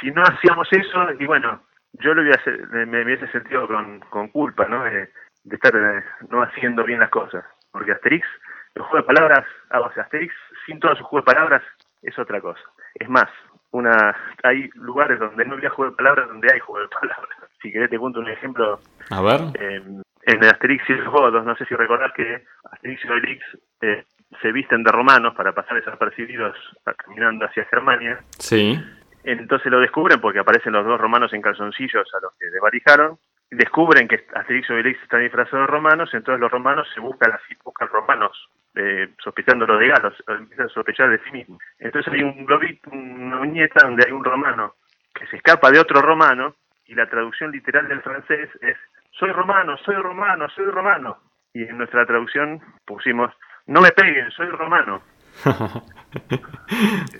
si, 0.00 0.10
no 0.10 0.22
hacíamos 0.22 0.68
eso, 0.72 1.12
y 1.18 1.26
bueno, 1.26 1.62
yo 1.92 2.12
lo 2.12 2.22
hubiese, 2.22 2.50
me, 2.86 3.04
hubiese 3.04 3.28
sentido 3.28 3.66
con, 3.66 4.00
con 4.10 4.28
culpa, 4.28 4.66
¿no? 4.66 4.84
De, 4.84 5.08
estar 5.50 5.74
eh, 5.74 6.04
no 6.28 6.42
haciendo 6.42 6.84
bien 6.84 7.00
las 7.00 7.08
cosas. 7.10 7.44
Porque 7.70 7.92
Asterix, 7.92 8.26
el 8.74 8.82
juego 8.82 8.98
de 8.98 9.14
palabras, 9.14 9.46
ah, 9.70 9.80
o 9.80 9.92
sea, 9.92 10.04
Asterix 10.04 10.34
sin 10.66 10.80
todos 10.80 10.98
sus 10.98 11.06
juegos 11.06 11.26
de 11.26 11.34
palabras 11.34 11.62
es 12.02 12.18
otra 12.18 12.40
cosa. 12.40 12.62
Es 12.94 13.08
más, 13.08 13.28
una 13.72 14.16
hay 14.42 14.68
lugares 14.74 15.18
donde 15.18 15.44
no 15.44 15.54
había 15.54 15.70
juego 15.70 15.90
de 15.90 15.96
palabras 15.96 16.28
donde 16.28 16.52
hay 16.52 16.60
juego 16.60 16.82
de 16.82 16.88
palabras. 16.88 17.28
Si 17.62 17.70
querés 17.70 17.90
te 17.90 17.98
cuento 17.98 18.20
un 18.20 18.28
ejemplo. 18.30 18.80
A 19.10 19.20
ver. 19.20 19.40
Em, 19.60 20.00
en 20.22 20.44
Asterix 20.44 20.82
y 20.88 20.94
los 20.94 21.08
Godos, 21.08 21.44
no 21.44 21.54
sé 21.56 21.66
si 21.66 21.74
recordás 21.74 22.10
que 22.14 22.42
Asterix 22.72 23.04
y 23.04 23.08
Obelix 23.08 23.44
eh, 23.82 24.04
se 24.40 24.50
visten 24.50 24.82
de 24.82 24.90
romanos 24.90 25.34
para 25.34 25.52
pasar 25.52 25.76
desapercibidos 25.76 26.56
caminando 26.96 27.44
hacia 27.44 27.66
Germania. 27.66 28.18
Sí. 28.38 28.82
Entonces 29.24 29.70
lo 29.70 29.80
descubren 29.80 30.20
porque 30.20 30.38
aparecen 30.38 30.72
los 30.72 30.86
dos 30.86 30.98
romanos 30.98 31.32
en 31.34 31.42
calzoncillos 31.42 32.08
a 32.14 32.20
los 32.22 32.32
que 32.38 32.46
desvalijaron. 32.46 33.18
Descubren 33.50 34.06
que 34.06 34.24
Asterix 34.34 34.70
y 34.70 34.72
Obelix 34.72 35.02
están 35.02 35.22
disfrazados 35.22 35.66
de 35.66 35.72
romanos, 35.72 36.10
entonces 36.12 36.40
los 36.40 36.50
romanos 36.50 36.86
se 36.94 37.00
buscan 37.00 37.32
así, 37.32 37.56
buscan 37.64 37.88
romanos, 37.88 38.48
eh, 38.76 39.08
sospechándolo 39.22 39.76
de 39.76 39.88
galos, 39.88 40.14
empiezan 40.28 40.66
a 40.66 40.68
sospechar 40.68 41.10
de 41.10 41.18
sí 41.24 41.32
mismos. 41.32 41.60
Entonces 41.78 42.12
hay 42.12 42.22
un 42.22 42.46
globito, 42.46 42.90
una 42.90 43.40
viñeta 43.40 43.86
donde 43.86 44.04
hay 44.06 44.12
un 44.12 44.24
romano 44.24 44.74
que 45.14 45.26
se 45.26 45.36
escapa 45.36 45.70
de 45.70 45.80
otro 45.80 46.00
romano 46.00 46.54
y 46.86 46.94
la 46.94 47.08
traducción 47.08 47.50
literal 47.50 47.88
del 47.88 48.02
francés 48.02 48.48
es 48.62 48.76
soy 49.18 49.32
romano, 49.32 49.76
soy 49.78 49.96
romano, 49.96 50.48
soy 50.50 50.66
romano. 50.66 51.18
Y 51.52 51.64
en 51.64 51.78
nuestra 51.78 52.06
traducción 52.06 52.60
pusimos 52.86 53.32
no 53.66 53.80
me 53.80 53.90
peguen, 53.90 54.30
soy 54.32 54.46
romano. 54.48 55.02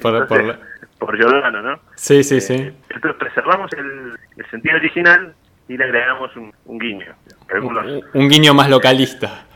por, 0.03 0.27
por, 0.27 1.19
¿no? 1.63 1.81
Sí, 1.95 2.25
sí, 2.25 2.41
sí. 2.41 2.55
Eh, 2.55 2.75
entonces 2.91 3.19
preservamos 3.19 3.71
el, 3.75 4.17
sentido 4.51 4.77
original 4.77 5.35
y 5.71 5.77
le 5.77 5.85
agregamos 5.85 6.33
un, 6.35 6.79
guiño. 6.81 7.15
Un, 8.15 8.29
guiño 8.29 8.53
más 8.53 8.69
localista. 8.69 9.47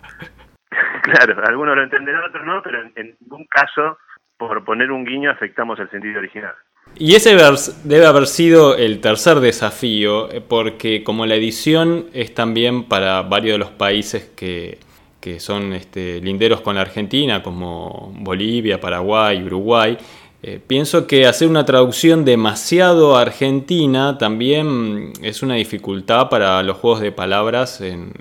claro, 1.02 1.42
algunos 1.44 1.74
lo 1.74 1.82
entenderán, 1.82 2.22
otros 2.22 2.46
no, 2.46 2.62
pero 2.62 2.82
en, 2.82 2.92
en 2.94 3.16
ningún 3.20 3.44
caso, 3.46 3.98
por 4.36 4.64
poner 4.64 4.92
un 4.92 5.04
guiño, 5.04 5.32
afectamos 5.32 5.76
el 5.80 5.90
sentido 5.90 6.20
original. 6.20 6.54
Y 6.94 7.16
ese 7.16 7.36
debe 7.82 8.06
haber 8.06 8.26
sido 8.28 8.76
el 8.76 9.00
tercer 9.00 9.40
desafío, 9.40 10.30
eh, 10.30 10.40
porque 10.40 11.02
como 11.02 11.26
la 11.26 11.34
edición 11.34 12.06
es 12.12 12.32
también 12.32 12.84
para 12.84 13.22
varios 13.22 13.54
de 13.54 13.58
los 13.58 13.70
países 13.70 14.32
que, 14.36 14.78
que 15.20 15.40
son 15.40 15.72
este, 15.72 16.20
linderos 16.20 16.60
con 16.60 16.76
la 16.76 16.82
Argentina, 16.82 17.42
como 17.42 18.12
Bolivia, 18.14 18.78
Paraguay, 18.78 19.42
Uruguay, 19.42 19.98
eh, 20.46 20.60
pienso 20.60 21.06
que 21.06 21.26
hacer 21.26 21.48
una 21.48 21.64
traducción 21.64 22.26
demasiado 22.26 23.16
argentina 23.16 24.18
también 24.18 25.14
es 25.22 25.42
una 25.42 25.54
dificultad 25.54 26.28
para 26.28 26.62
los 26.62 26.76
juegos 26.76 27.00
de 27.00 27.12
palabras 27.12 27.80
en, 27.80 28.12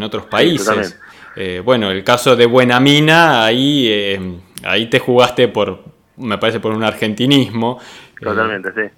otros 0.00 0.26
países. 0.26 1.02
Eh, 1.34 1.60
bueno, 1.64 1.90
el 1.90 2.04
caso 2.04 2.36
de 2.36 2.46
Buena 2.46 2.78
Mina, 2.78 3.44
ahí, 3.44 3.88
eh, 3.90 4.20
ahí 4.62 4.88
te 4.88 5.00
jugaste 5.00 5.48
por, 5.48 5.80
me 6.16 6.38
parece, 6.38 6.60
por 6.60 6.72
un 6.72 6.84
argentinismo. 6.84 7.80
Totalmente, 8.20 8.70
sí. 8.72 8.88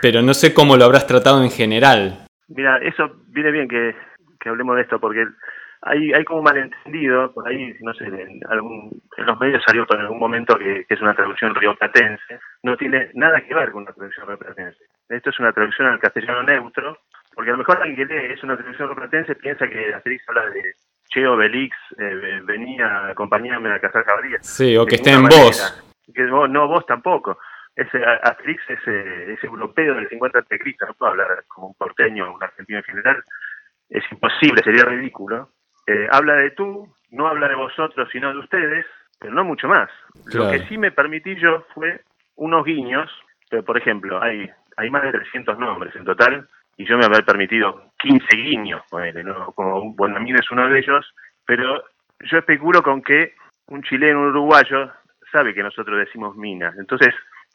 Pero 0.00 0.22
no 0.22 0.32
sé 0.32 0.54
cómo 0.54 0.78
lo 0.78 0.86
habrás 0.86 1.06
tratado 1.06 1.42
en 1.42 1.50
general. 1.50 2.24
Mira, 2.48 2.78
eso 2.78 3.16
viene 3.26 3.50
bien 3.50 3.68
que, 3.68 3.94
que 4.40 4.48
hablemos 4.48 4.76
de 4.76 4.82
esto, 4.82 4.98
porque 4.98 5.26
hay, 5.86 6.12
hay 6.12 6.24
como 6.24 6.38
un 6.38 6.44
malentendido, 6.44 7.32
por 7.32 7.46
ahí, 7.46 7.74
no 7.80 7.92
sé, 7.94 8.04
en, 8.06 8.40
algún, 8.48 8.90
en 9.16 9.26
los 9.26 9.38
medios 9.38 9.62
salió 9.66 9.86
en 9.90 10.00
algún 10.00 10.18
momento 10.18 10.56
que, 10.58 10.86
es 10.88 11.00
una 11.00 11.14
traducción 11.14 11.54
rioplatense, 11.54 12.40
no 12.62 12.76
tiene 12.76 13.10
nada 13.14 13.40
que 13.42 13.54
ver 13.54 13.70
con 13.70 13.82
una 13.82 13.92
traducción 13.92 14.26
rioplatense. 14.26 14.82
Esto 15.10 15.30
es 15.30 15.38
una 15.38 15.52
traducción 15.52 15.88
al 15.88 16.00
castellano 16.00 16.42
neutro, 16.42 16.98
porque 17.34 17.50
a 17.50 17.52
lo 17.52 17.58
mejor 17.58 17.82
alguien 17.82 17.96
que 17.96 18.14
lee 18.14 18.32
es 18.32 18.42
una 18.42 18.56
traducción 18.56 18.88
rioplatense 18.88 19.34
piensa 19.34 19.68
que 19.68 19.92
Asterix 19.92 20.26
habla 20.28 20.48
de 20.50 20.72
Cheo 21.10 21.36
Belix, 21.36 21.76
eh, 21.98 22.40
venía, 22.44 23.08
acompañarme 23.08 23.70
a 23.70 23.78
cazar 23.78 24.04
cabrías. 24.04 24.46
Sí, 24.46 24.76
o 24.76 24.86
que 24.86 24.94
esté 24.94 25.12
en 25.12 25.24
voz. 25.24 25.84
Que 26.14 26.22
no, 26.22 26.68
vos 26.68 26.86
tampoco. 26.86 27.38
Ese 27.76 27.98
Asterix 28.22 28.62
ese, 28.70 29.32
ese 29.32 29.46
europeo 29.46 29.94
del 29.94 30.08
50 30.08 30.38
a.C., 30.38 30.58
no 30.86 30.94
puedo 30.94 31.12
hablar 31.12 31.44
como 31.48 31.68
un 31.68 31.74
porteño 31.74 32.30
o 32.30 32.34
un 32.34 32.42
argentino 32.42 32.78
en 32.78 32.84
general, 32.84 33.22
es 33.88 34.04
imposible, 34.10 34.62
sería 34.62 34.84
ridículo. 34.84 35.50
Eh, 35.86 36.08
habla 36.10 36.34
de 36.34 36.50
tú, 36.52 36.88
no 37.10 37.26
habla 37.26 37.48
de 37.48 37.54
vosotros, 37.54 38.08
sino 38.10 38.32
de 38.32 38.38
ustedes, 38.38 38.86
pero 39.18 39.34
no 39.34 39.44
mucho 39.44 39.68
más. 39.68 39.90
Lo 40.32 40.50
que 40.50 40.60
sí 40.66 40.78
me 40.78 40.92
permití 40.92 41.36
yo 41.36 41.66
fue 41.74 42.00
unos 42.36 42.64
guiños, 42.64 43.10
pero 43.50 43.62
por 43.64 43.76
ejemplo, 43.76 44.22
hay, 44.22 44.50
hay 44.76 44.90
más 44.90 45.02
de 45.02 45.12
300 45.12 45.58
nombres 45.58 45.94
en 45.96 46.04
total, 46.04 46.48
y 46.76 46.86
yo 46.86 46.98
me 46.98 47.04
había 47.04 47.22
permitido 47.22 47.92
15 47.98 48.36
guiños, 48.36 48.82
¿no? 49.24 49.52
como 49.52 49.94
bueno, 49.94 50.16
a 50.16 50.20
mí 50.20 50.32
es 50.32 50.50
uno 50.50 50.68
de 50.68 50.78
ellos, 50.78 51.14
pero 51.46 51.84
yo 52.20 52.38
especulo 52.38 52.82
con 52.82 53.02
que 53.02 53.34
un 53.68 53.82
chileno, 53.82 54.20
un 54.20 54.28
uruguayo, 54.28 54.90
sabe 55.30 55.54
que 55.54 55.62
nosotros 55.62 55.98
decimos 55.98 56.36
minas, 56.36 56.76
entonces 56.78 57.14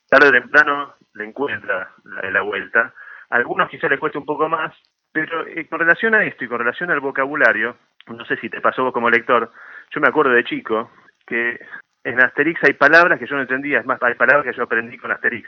tarde 0.10 0.30
o 0.30 0.32
temprano 0.32 0.94
le 1.14 1.26
encuentra 1.26 1.92
la, 2.04 2.30
la 2.32 2.42
vuelta. 2.42 2.94
A 3.30 3.36
algunos 3.36 3.70
quizá 3.70 3.88
le 3.88 4.00
cueste 4.00 4.18
un 4.18 4.26
poco 4.26 4.50
más, 4.50 4.74
pero 5.12 5.46
eh, 5.46 5.68
con 5.68 5.80
relación 5.80 6.16
a 6.16 6.24
esto 6.24 6.44
y 6.44 6.48
con 6.48 6.60
relación 6.60 6.90
al 6.92 7.00
vocabulario, 7.00 7.78
no 8.08 8.26
sé 8.26 8.38
si 8.38 8.50
te 8.50 8.62
pasó 8.62 8.84
vos 8.84 8.94
como 8.94 9.10
lector, 9.10 9.52
yo 9.92 10.02
me 10.02 10.08
acuerdo 10.08 10.32
de 10.32 10.44
chico 10.44 10.92
que 11.26 11.60
en 12.04 12.24
Asterix 12.24 12.64
hay 12.64 12.74
palabras 12.74 13.20
que 13.20 13.28
yo 13.28 13.36
no 13.36 13.42
entendía, 13.42 13.80
es 13.80 13.86
más, 13.86 14.02
hay 14.02 14.16
palabras 14.16 14.46
que 14.46 14.58
yo 14.58 14.64
aprendí 14.64 14.98
con 14.98 15.12
Asterix. 15.12 15.48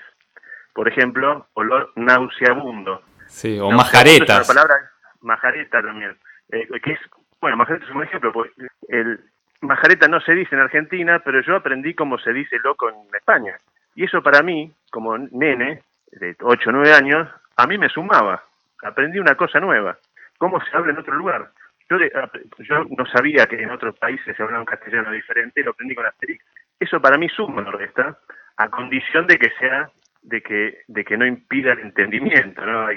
Por 0.74 0.88
ejemplo, 0.88 1.48
olor 1.54 1.92
nauseabundo. 1.96 3.02
Sí, 3.28 3.60
o 3.60 3.72
majaretas. 3.72 4.48
la 4.48 4.54
palabra 4.54 4.92
majareta 5.22 5.82
también. 5.82 6.18
Eh, 6.52 6.68
que 6.82 6.94
es, 6.94 7.00
bueno, 7.40 7.58
majareta 7.58 7.86
es 7.86 7.92
un 7.92 8.04
ejemplo, 8.04 8.32
pues 8.32 8.52
el 8.88 9.20
majareta 9.62 10.08
no 10.08 10.20
se 10.22 10.34
dice 10.34 10.56
en 10.56 10.62
Argentina, 10.62 11.20
pero 11.24 11.42
yo 11.42 11.56
aprendí 11.56 11.94
cómo 11.94 12.18
se 12.20 12.34
dice 12.34 12.58
loco 12.64 12.90
en 12.90 13.16
España. 13.16 13.58
Y 13.96 14.06
eso 14.06 14.22
para 14.22 14.42
mí, 14.42 14.72
como 14.92 15.18
nene 15.18 15.84
de 16.12 16.36
8 16.40 16.70
o 16.70 16.74
9 16.74 16.94
años, 16.94 17.28
a 17.58 17.68
mí 17.68 17.78
me 17.78 17.90
sumaba. 17.90 18.44
Aprendí 18.84 19.20
una 19.20 19.36
cosa 19.36 19.60
nueva. 19.60 19.98
¿Cómo 20.38 20.60
se 20.64 20.76
habla 20.76 20.92
en 20.92 21.00
otro 21.00 21.16
lugar? 21.16 21.52
Yo, 22.60 22.86
no 22.98 23.06
sabía 23.08 23.46
que 23.46 23.62
en 23.62 23.72
otros 23.72 23.98
países 23.98 24.36
se 24.36 24.44
hablaba 24.44 24.62
un 24.62 24.66
castellano 24.66 25.12
diferente, 25.12 25.64
lo 25.64 25.72
aprendí 25.72 25.96
con 25.96 26.06
Asterix. 26.06 26.44
Eso 26.80 27.02
para 27.02 27.18
mí 27.18 27.28
suma, 27.30 27.62
no 27.62 27.72
resta, 27.72 28.18
a 28.58 28.70
condición 28.70 29.28
de 29.28 29.38
que 29.38 29.50
sea 29.60 29.90
de 30.24 30.42
que 30.42 30.82
de 30.88 31.04
que 31.04 31.18
no 31.18 31.26
impida 31.26 31.74
el 31.74 31.80
entendimiento, 31.80 32.66
¿no? 32.66 32.88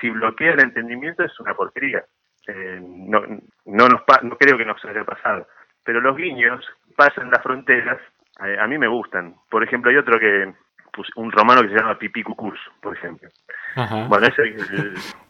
Si, 0.00 0.10
bloquea 0.10 0.52
el 0.52 0.60
entendimiento 0.60 1.24
es 1.24 1.40
una 1.40 1.54
porquería. 1.54 2.04
Eh, 2.46 2.80
no, 2.82 3.22
no, 3.64 3.88
nos 3.88 4.02
no 4.22 4.36
creo 4.36 4.58
que 4.58 4.66
nos 4.66 4.84
haya 4.84 5.04
pasado. 5.04 5.46
Pero 5.82 6.00
los 6.00 6.16
guiños 6.16 6.64
pasan 6.96 7.30
las 7.30 7.42
fronteras, 7.42 7.98
eh, 8.44 8.56
a 8.58 8.66
mí 8.66 8.78
me 8.78 8.88
gustan. 8.88 9.34
Por 9.50 9.62
ejemplo, 9.62 9.90
hay 9.90 9.96
otro 9.96 10.18
que, 10.18 10.52
pues, 10.92 11.08
un 11.16 11.30
romano 11.32 11.62
que 11.62 11.68
se 11.68 11.76
llama 11.76 11.98
Pipí 11.98 12.22
Cucús, 12.22 12.58
por 12.80 12.96
ejemplo. 12.96 13.28
Bueno, 14.08 14.26
ese, 14.26 14.54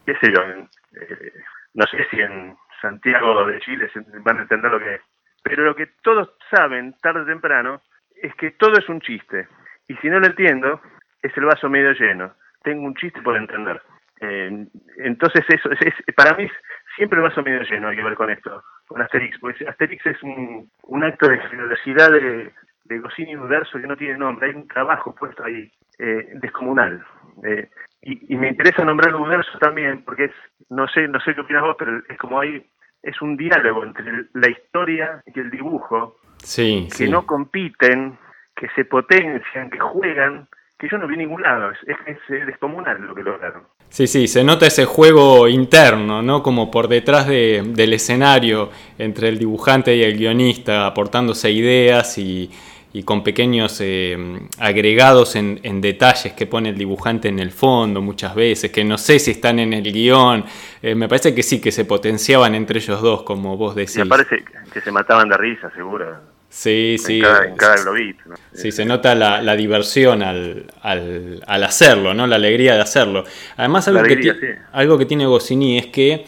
qué 0.05 0.15
sé 0.17 0.31
yo, 0.31 0.41
eh, 0.43 1.33
no 1.73 1.85
sé 1.87 2.05
si 2.09 2.21
en 2.21 2.55
Santiago 2.85 3.45
de 3.45 3.59
Chile 3.59 3.89
van 4.23 4.37
a 4.37 4.41
entender 4.43 4.71
lo 4.71 4.79
que 4.79 4.95
es. 4.95 5.01
Pero 5.43 5.63
lo 5.63 5.75
que 5.75 5.87
todos 6.03 6.29
saben, 6.49 6.95
tarde 7.01 7.21
o 7.21 7.25
temprano, 7.25 7.81
es 8.15 8.33
que 8.35 8.51
todo 8.51 8.77
es 8.77 8.87
un 8.89 9.01
chiste. 9.01 9.47
Y 9.87 9.95
si 9.97 10.09
no 10.09 10.19
lo 10.19 10.27
entiendo, 10.27 10.81
es 11.21 11.35
el 11.35 11.45
vaso 11.45 11.69
medio 11.69 11.93
lleno. 11.93 12.33
Tengo 12.63 12.85
un 12.85 12.95
chiste 12.95 13.21
por 13.21 13.37
entender. 13.37 13.81
Eh, 14.21 14.67
entonces, 14.97 15.43
eso 15.49 15.69
es, 15.71 15.93
para 16.15 16.35
mí 16.35 16.47
siempre 16.95 17.17
el 17.17 17.23
vaso 17.23 17.43
medio 17.43 17.61
lleno 17.63 17.89
hay 17.89 17.95
que 17.95 18.03
ver 18.03 18.15
con 18.15 18.29
esto, 18.29 18.63
con 18.87 19.01
Asterix. 19.01 19.37
Porque 19.39 19.67
Asterix 19.67 20.05
es 20.05 20.21
un, 20.23 21.03
acto 21.03 21.27
de 21.27 21.39
generosidad 21.39 22.11
de, 22.11 22.51
de 22.85 22.99
Goscinny 22.99 23.35
Universo 23.35 23.79
que 23.79 23.87
no 23.87 23.97
tiene 23.97 24.17
nombre. 24.17 24.47
Hay 24.47 24.55
un 24.55 24.67
trabajo 24.67 25.13
puesto 25.15 25.43
ahí 25.43 25.71
eh, 25.97 26.29
descomunal. 26.35 27.03
Eh, 27.43 27.69
y, 28.01 28.35
me 28.35 28.49
interesa 28.49 28.85
nombrar 28.85 29.09
el 29.09 29.15
universo 29.15 29.57
también, 29.57 30.03
porque 30.03 30.29
no 30.69 30.87
sé, 30.87 31.07
no 31.07 31.19
sé 31.21 31.33
qué 31.33 31.41
opinas 31.41 31.63
vos, 31.63 31.75
pero 31.79 32.03
es 32.07 32.17
como 32.19 32.39
hay, 32.39 32.63
es 33.05 33.21
un 33.21 33.37
diálogo 33.37 33.83
entre 33.83 34.03
la 34.33 34.49
historia 34.49 35.23
y 35.33 35.39
el 35.39 35.51
dibujo, 35.51 36.17
sí, 36.37 36.89
que 36.95 37.07
no 37.07 37.25
compiten, 37.25 38.17
que 38.55 38.67
se 38.75 38.85
potencian, 38.85 39.69
que 39.69 39.79
juegan, 39.79 40.47
que 40.77 40.89
yo 40.89 40.97
no 40.97 41.07
vi 41.07 41.15
ningún 41.15 41.43
lado, 41.43 41.71
es, 41.71 41.77
es, 42.07 42.47
descomunal 42.47 42.99
lo 43.01 43.13
que 43.13 43.21
lograron. 43.21 43.63
Sí, 43.89 44.07
sí, 44.07 44.27
se 44.27 44.43
nota 44.43 44.65
ese 44.65 44.85
juego 44.85 45.47
interno, 45.47 46.23
¿no? 46.23 46.41
Como 46.41 46.71
por 46.71 46.87
detrás 46.87 47.27
de, 47.27 47.63
del 47.63 47.93
escenario 47.93 48.71
entre 48.97 49.29
el 49.29 49.37
dibujante 49.37 49.95
y 49.95 50.03
el 50.03 50.17
guionista, 50.17 50.87
aportándose 50.87 51.51
ideas 51.51 52.17
y, 52.17 52.49
y 52.95 53.03
con 53.03 53.25
pequeños 53.25 53.81
eh, 53.81 54.17
agregados 54.57 55.35
en, 55.35 55.81
detalles 55.81 56.31
que 56.31 56.47
pone 56.47 56.69
el 56.69 56.77
dibujante 56.77 57.27
en 57.27 57.39
el 57.39 57.51
fondo 57.51 58.01
muchas 58.01 58.33
veces, 58.33 58.71
que 58.71 58.85
no 58.85 58.97
sé 58.97 59.19
si 59.19 59.31
están 59.31 59.59
en 59.59 59.73
el 59.73 59.91
guion. 59.91 60.45
Eh, 60.81 60.95
me 60.95 61.09
parece 61.09 61.35
que 61.35 61.43
sí, 61.43 61.59
que 61.59 61.73
se 61.73 61.83
potenciaban 61.83 62.55
entre 62.55 62.79
ellos 62.79 63.01
dos, 63.01 63.23
como 63.23 63.57
vos 63.57 63.75
decís. 63.75 63.97
Me 63.97 64.05
parece 64.05 64.45
que 64.71 64.79
se 64.79 64.93
mataban 64.93 65.27
de 65.27 65.35
risa, 65.35 65.69
seguro. 65.71 66.05
Sí, 66.47 66.95
sí. 66.97 67.19
en 67.19 67.57
cada 67.57 67.75
globito. 67.83 68.23
Sí, 68.53 68.71
se 68.71 68.85
nota 68.85 69.13
la, 69.13 69.55
diversión 69.57 70.23
al, 70.23 70.65
al, 70.81 71.63
hacerlo, 71.65 72.13
¿no? 72.13 72.25
La 72.27 72.37
alegría 72.37 72.75
de 72.75 72.81
hacerlo. 72.81 73.25
Además, 73.57 73.89
algo, 73.89 74.03
que, 74.03 74.57
algo 74.71 74.97
que 74.97 75.05
tiene 75.05 75.25
Goscinny 75.25 75.79
es 75.79 75.87
que 75.87 76.25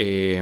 eh, 0.00 0.40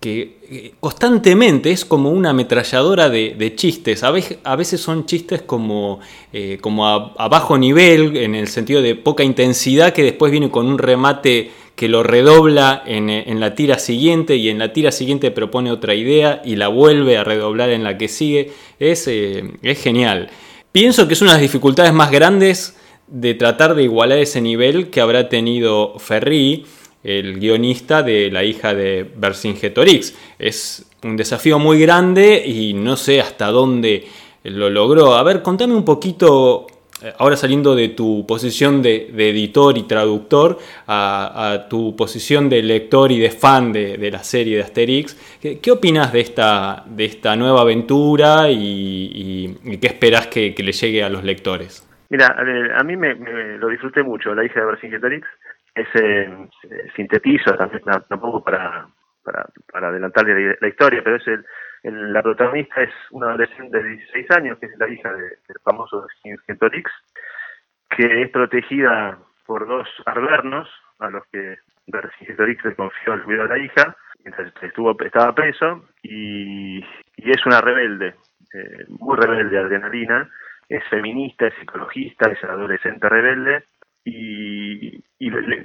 que 0.00 0.38
eh, 0.50 0.74
constantemente 0.80 1.70
es 1.70 1.86
como 1.86 2.10
una 2.10 2.30
ametralladora 2.30 3.08
de, 3.08 3.52
chistes. 3.56 4.02
A 4.02 4.10
veces, 4.10 4.38
a 4.44 4.54
veces, 4.54 4.82
son 4.82 5.06
chistes 5.06 5.40
como, 5.42 6.00
eh, 6.30 6.58
como 6.60 6.86
a, 6.86 7.28
bajo 7.28 7.56
nivel, 7.56 8.16
en 8.18 8.34
el 8.34 8.48
sentido 8.48 8.82
de 8.82 8.94
poca 8.94 9.24
intensidad, 9.24 9.94
que 9.94 10.02
después 10.02 10.30
viene 10.30 10.50
con 10.50 10.66
un 10.66 10.76
remate 10.76 11.50
que 11.74 11.88
lo 11.88 12.02
redobla 12.02 12.82
en, 12.86 13.40
la 13.40 13.54
tira 13.54 13.78
siguiente 13.78 14.36
y 14.36 14.50
en 14.50 14.58
la 14.58 14.72
tira 14.74 14.92
siguiente 14.92 15.30
propone 15.30 15.72
otra 15.72 15.94
idea 15.94 16.42
y 16.44 16.56
la 16.56 16.68
vuelve 16.68 17.16
a 17.16 17.24
redoblar 17.24 17.70
en 17.70 17.82
la 17.82 17.96
que 17.96 18.08
sigue. 18.08 18.52
Es, 18.78 19.08
eh, 19.08 19.52
es 19.62 19.82
genial. 19.82 20.28
Pienso 20.72 21.08
que 21.08 21.14
es 21.14 21.22
una 21.22 21.32
de 21.32 21.36
las 21.36 21.42
dificultades 21.42 21.94
más 21.94 22.10
grandes 22.10 22.76
de 23.08 23.34
tratar 23.34 23.74
de 23.74 23.84
igualar 23.84 24.18
ese 24.18 24.40
nivel 24.40 24.90
que 24.90 25.00
habrá 25.00 25.28
tenido 25.28 25.98
Ferri, 25.98 26.66
el 27.06 27.38
guionista 27.38 28.02
de 28.02 28.32
la 28.32 28.42
hija 28.42 28.74
de 28.74 29.08
Vercingetorix. 29.16 30.18
Es 30.40 30.90
un 31.04 31.16
desafío 31.16 31.60
muy 31.60 31.80
grande 31.80 32.42
y 32.44 32.74
no 32.74 32.96
sé 32.96 33.20
hasta 33.20 33.46
dónde 33.46 34.04
lo 34.42 34.68
logró. 34.70 35.14
A 35.14 35.22
ver, 35.22 35.40
contame 35.40 35.74
un 35.74 35.84
poquito, 35.84 36.66
eh, 37.00 37.12
ahora 37.18 37.36
saliendo 37.36 37.76
de 37.76 37.90
tu 37.90 38.26
posición 38.26 38.82
de, 38.82 39.06
editor 39.16 39.78
y 39.78 39.84
traductor 39.84 40.58
a, 40.88 41.68
tu 41.70 41.94
posición 41.94 42.48
de 42.48 42.60
lector 42.64 43.12
y 43.12 43.20
de 43.20 43.30
fan 43.30 43.72
de, 43.72 44.10
la 44.10 44.24
serie 44.24 44.56
de 44.56 44.64
Asterix, 44.64 45.38
¿qué, 45.40 45.70
opinas 45.70 46.12
de 46.12 46.20
esta, 46.20 46.82
de 46.86 47.04
esta 47.04 47.36
nueva 47.36 47.60
aventura 47.60 48.50
y, 48.50 49.78
qué 49.80 49.86
esperás 49.86 50.26
que, 50.26 50.52
le 50.58 50.72
llegue 50.72 51.04
a 51.04 51.08
los 51.08 51.22
lectores? 51.22 51.88
Mira, 52.08 52.34
a, 52.76 52.82
mí 52.82 52.96
me, 52.96 53.14
lo 53.14 53.68
disfruté 53.68 54.02
mucho, 54.02 54.34
la 54.34 54.44
hija 54.44 54.58
de 54.58 54.66
Vercingetorix. 54.66 55.26
Ese 55.76 56.48
sintetizo, 56.96 57.54
tampoco 58.08 58.42
para, 58.42 58.88
para, 59.22 59.44
para 59.70 59.88
adelantarle 59.88 60.56
la, 60.58 60.68
historia, 60.68 61.02
pero 61.04 61.16
es 61.16 61.28
el, 61.28 61.44
la 61.82 62.22
protagonista 62.22 62.82
es 62.82 62.94
una 63.10 63.28
adolescente 63.28 63.82
de 63.82 63.90
16 63.90 64.30
años, 64.30 64.58
que 64.58 64.66
es 64.66 64.78
la 64.78 64.88
hija 64.88 65.12
del 65.12 65.60
famoso 65.62 66.00
Vercingetorix, 66.00 66.90
que 67.90 68.22
es 68.22 68.30
protegida 68.30 69.18
por 69.46 69.66
dos 69.66 69.88
arvernos, 70.06 70.68
a 70.98 71.10
los 71.10 71.24
que 71.26 71.58
Vercingetorix 71.86 72.64
le 72.64 72.74
confió 72.74 73.14
el 73.14 73.22
cuidado 73.22 73.48
de 73.48 73.58
la 73.58 73.64
hija, 73.64 73.96
mientras 74.24 74.52
estuvo, 74.62 74.96
estaba 74.98 75.34
preso, 75.34 75.84
y, 76.02 76.80
es 77.16 77.46
una 77.46 77.60
rebelde, 77.60 78.14
eh, 78.54 78.84
muy 78.88 79.16
rebelde, 79.16 79.58
adrenalina, 79.58 80.28
es 80.68 80.82
feminista, 80.88 81.46
es 81.46 81.54
ecologista, 81.62 82.30
es 82.30 82.42
adolescente 82.42 83.08
rebelde, 83.08 83.64
y, 84.06 85.02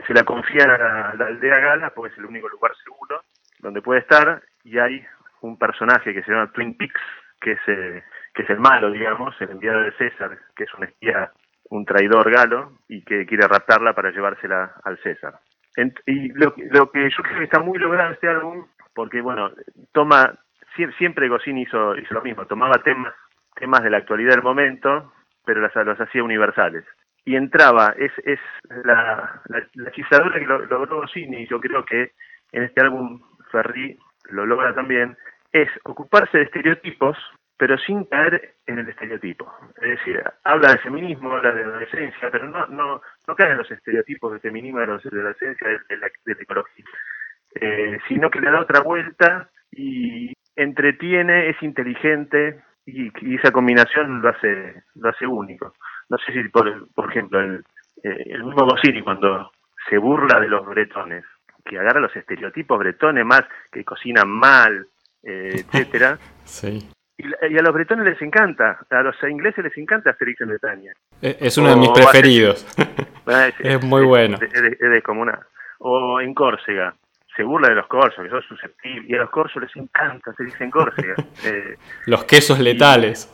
se 0.07 0.13
la 0.13 0.23
confían 0.23 0.69
a 0.71 1.13
la, 1.15 1.25
aldea 1.27 1.59
Gala 1.59 1.91
porque 1.91 2.11
es 2.11 2.17
el 2.17 2.25
único 2.25 2.49
lugar 2.49 2.71
seguro 2.83 3.21
donde 3.59 3.81
puede 3.81 3.99
estar 4.01 4.41
y 4.63 4.79
hay 4.79 5.05
un 5.41 5.57
personaje 5.57 6.13
que 6.13 6.23
se 6.23 6.31
llama 6.31 6.51
Twin 6.51 6.75
Peaks 6.75 7.01
que 7.39 7.53
es, 7.53 7.59
eh, 7.67 8.03
que 8.33 8.43
es 8.43 8.49
el 8.49 8.59
malo, 8.59 8.91
digamos, 8.91 9.35
el 9.41 9.51
enviado 9.51 9.81
de 9.81 9.91
César, 9.93 10.37
que 10.55 10.63
es 10.63 10.73
un 10.75 10.83
espía, 10.83 11.31
un 11.69 11.85
traidor 11.85 12.31
galo 12.31 12.73
y 12.87 13.03
que 13.03 13.25
quiere 13.25 13.47
raptarla 13.47 13.93
para 13.93 14.11
llevársela 14.11 14.73
al 14.83 14.97
César. 14.99 15.39
y 16.05 16.29
lo, 16.33 16.53
lo, 16.71 16.91
que 16.91 17.09
yo 17.09 17.23
creo 17.23 17.39
que 17.39 17.45
está 17.45 17.59
muy 17.59 17.79
logrado 17.79 18.13
este 18.13 18.27
álbum, 18.27 18.67
porque 18.93 19.21
bueno, 19.21 19.51
toma, 19.91 20.33
siempre 20.97 21.29
Goscinny 21.29 21.63
hizo, 21.63 21.95
hizo 21.97 22.13
lo 22.13 22.21
mismo, 22.21 22.45
tomaba 22.45 22.81
temas, 22.83 23.13
temas 23.55 23.81
de 23.83 23.89
la 23.89 23.97
actualidad 23.97 24.31
del 24.31 24.43
momento, 24.43 25.13
pero 25.45 25.61
las, 25.61 25.75
los 25.75 25.99
hacía 25.99 26.23
universales 26.23 26.85
y 27.25 27.35
entraba, 27.35 27.93
es, 27.97 28.11
es 28.25 28.39
la, 28.83 29.41
la, 29.45 29.67
la 29.75 29.91
que 29.91 30.45
lo, 30.45 30.65
logró 30.65 31.01
Goscinny, 31.01 31.43
y 31.43 31.47
yo 31.47 31.59
creo 31.59 31.85
que 31.85 32.11
en 32.51 32.63
este 32.63 32.81
álbum 32.81 33.21
Ferri 33.51 33.97
lo 34.31 34.45
logra 34.45 34.73
también, 34.73 35.17
es 35.51 35.69
ocuparse 35.83 36.37
de 36.37 36.43
estereotipos, 36.45 37.17
pero 37.57 37.77
sin 37.77 38.05
caer 38.05 38.55
en 38.65 38.79
el 38.79 38.89
estereotipo. 38.89 39.53
Es 39.81 39.99
decir, 39.99 40.23
habla 40.43 40.71
de 40.71 40.79
feminismo, 40.79 41.31
habla 41.31 41.51
de 41.51 41.63
adolescencia, 41.63 42.31
pero 42.31 42.47
no, 42.47 42.65
no, 42.67 43.01
no 43.27 43.35
cae 43.35 43.51
en 43.51 43.57
los 43.57 43.69
estereotipos 43.69 44.33
de 44.33 44.39
feminismo, 44.39 44.79
de 44.79 44.87
la 44.87 44.93
adolescencia, 44.93 45.67
de, 45.67 45.97
la, 45.97 46.07
ecología, 46.25 46.85
eh, 47.55 47.99
sino 48.07 48.31
que 48.31 48.41
le 48.41 48.49
da 48.49 48.61
otra 48.61 48.81
vuelta 48.81 49.49
y 49.71 50.33
entretiene, 50.55 51.49
es 51.49 51.61
inteligente 51.61 52.63
y, 52.85 53.11
y 53.21 53.35
esa 53.35 53.51
combinación 53.51 54.21
lo 54.21 54.29
hace, 54.29 54.83
lo 54.95 55.09
hace 55.09 55.27
único 55.27 55.73
no 56.11 56.17
sé 56.17 56.33
si, 56.33 56.49
por, 56.49 56.89
por 56.93 57.09
ejemplo, 57.09 57.39
el, 57.39 57.63
eh, 58.03 58.23
el 58.25 58.43
mismo 58.43 58.65
Goscinny 58.65 59.01
cuando 59.01 59.51
se 59.89 59.97
burla 59.97 60.41
de 60.41 60.49
los 60.49 60.65
bretones, 60.65 61.23
que 61.63 61.79
agarra 61.79 62.01
los 62.01 62.15
estereotipos 62.15 62.77
bretones 62.77 63.25
más, 63.25 63.43
que 63.71 63.85
cocinan 63.85 64.27
mal, 64.29 64.87
eh, 65.23 65.63
etcétera. 65.65 66.19
sí. 66.43 66.89
Y, 67.17 67.57
a 67.57 67.61
los 67.61 67.73
bretones 67.73 68.05
les 68.05 68.21
encanta, 68.21 68.79
a 68.89 69.03
los 69.03 69.15
ingleses 69.23 69.63
les 69.63 69.77
encanta 69.77 70.09
Asterix 70.09 70.41
en 70.41 70.49
Bretaña. 70.49 70.93
Es 71.21 71.57
uno 71.57 71.69
de 71.69 71.75
mis 71.77 71.91
preferidos. 71.91 72.65
es, 73.59 73.83
muy 73.83 74.03
bueno. 74.03 74.37
Es, 74.41 75.03
como 75.03 75.21
una. 75.21 75.39
O 75.79 76.19
en 76.19 76.33
Córcega, 76.33 76.93
se 77.41 77.43
burla 77.43 77.69
de 77.69 77.75
los 77.75 77.87
corsos, 77.87 78.23
que 78.23 78.29
son 78.29 78.41
susceptibles, 78.43 79.09
y 79.09 79.15
a 79.15 79.17
los 79.17 79.31
corsos 79.31 79.61
les 79.63 79.75
encanta 79.75 80.29
Asterix 80.29 80.61
en 80.61 80.69
Córcega. 80.69 81.15
Eh, 81.43 81.75
los 82.05 82.23
quesos 82.25 82.59
letales 82.59 83.27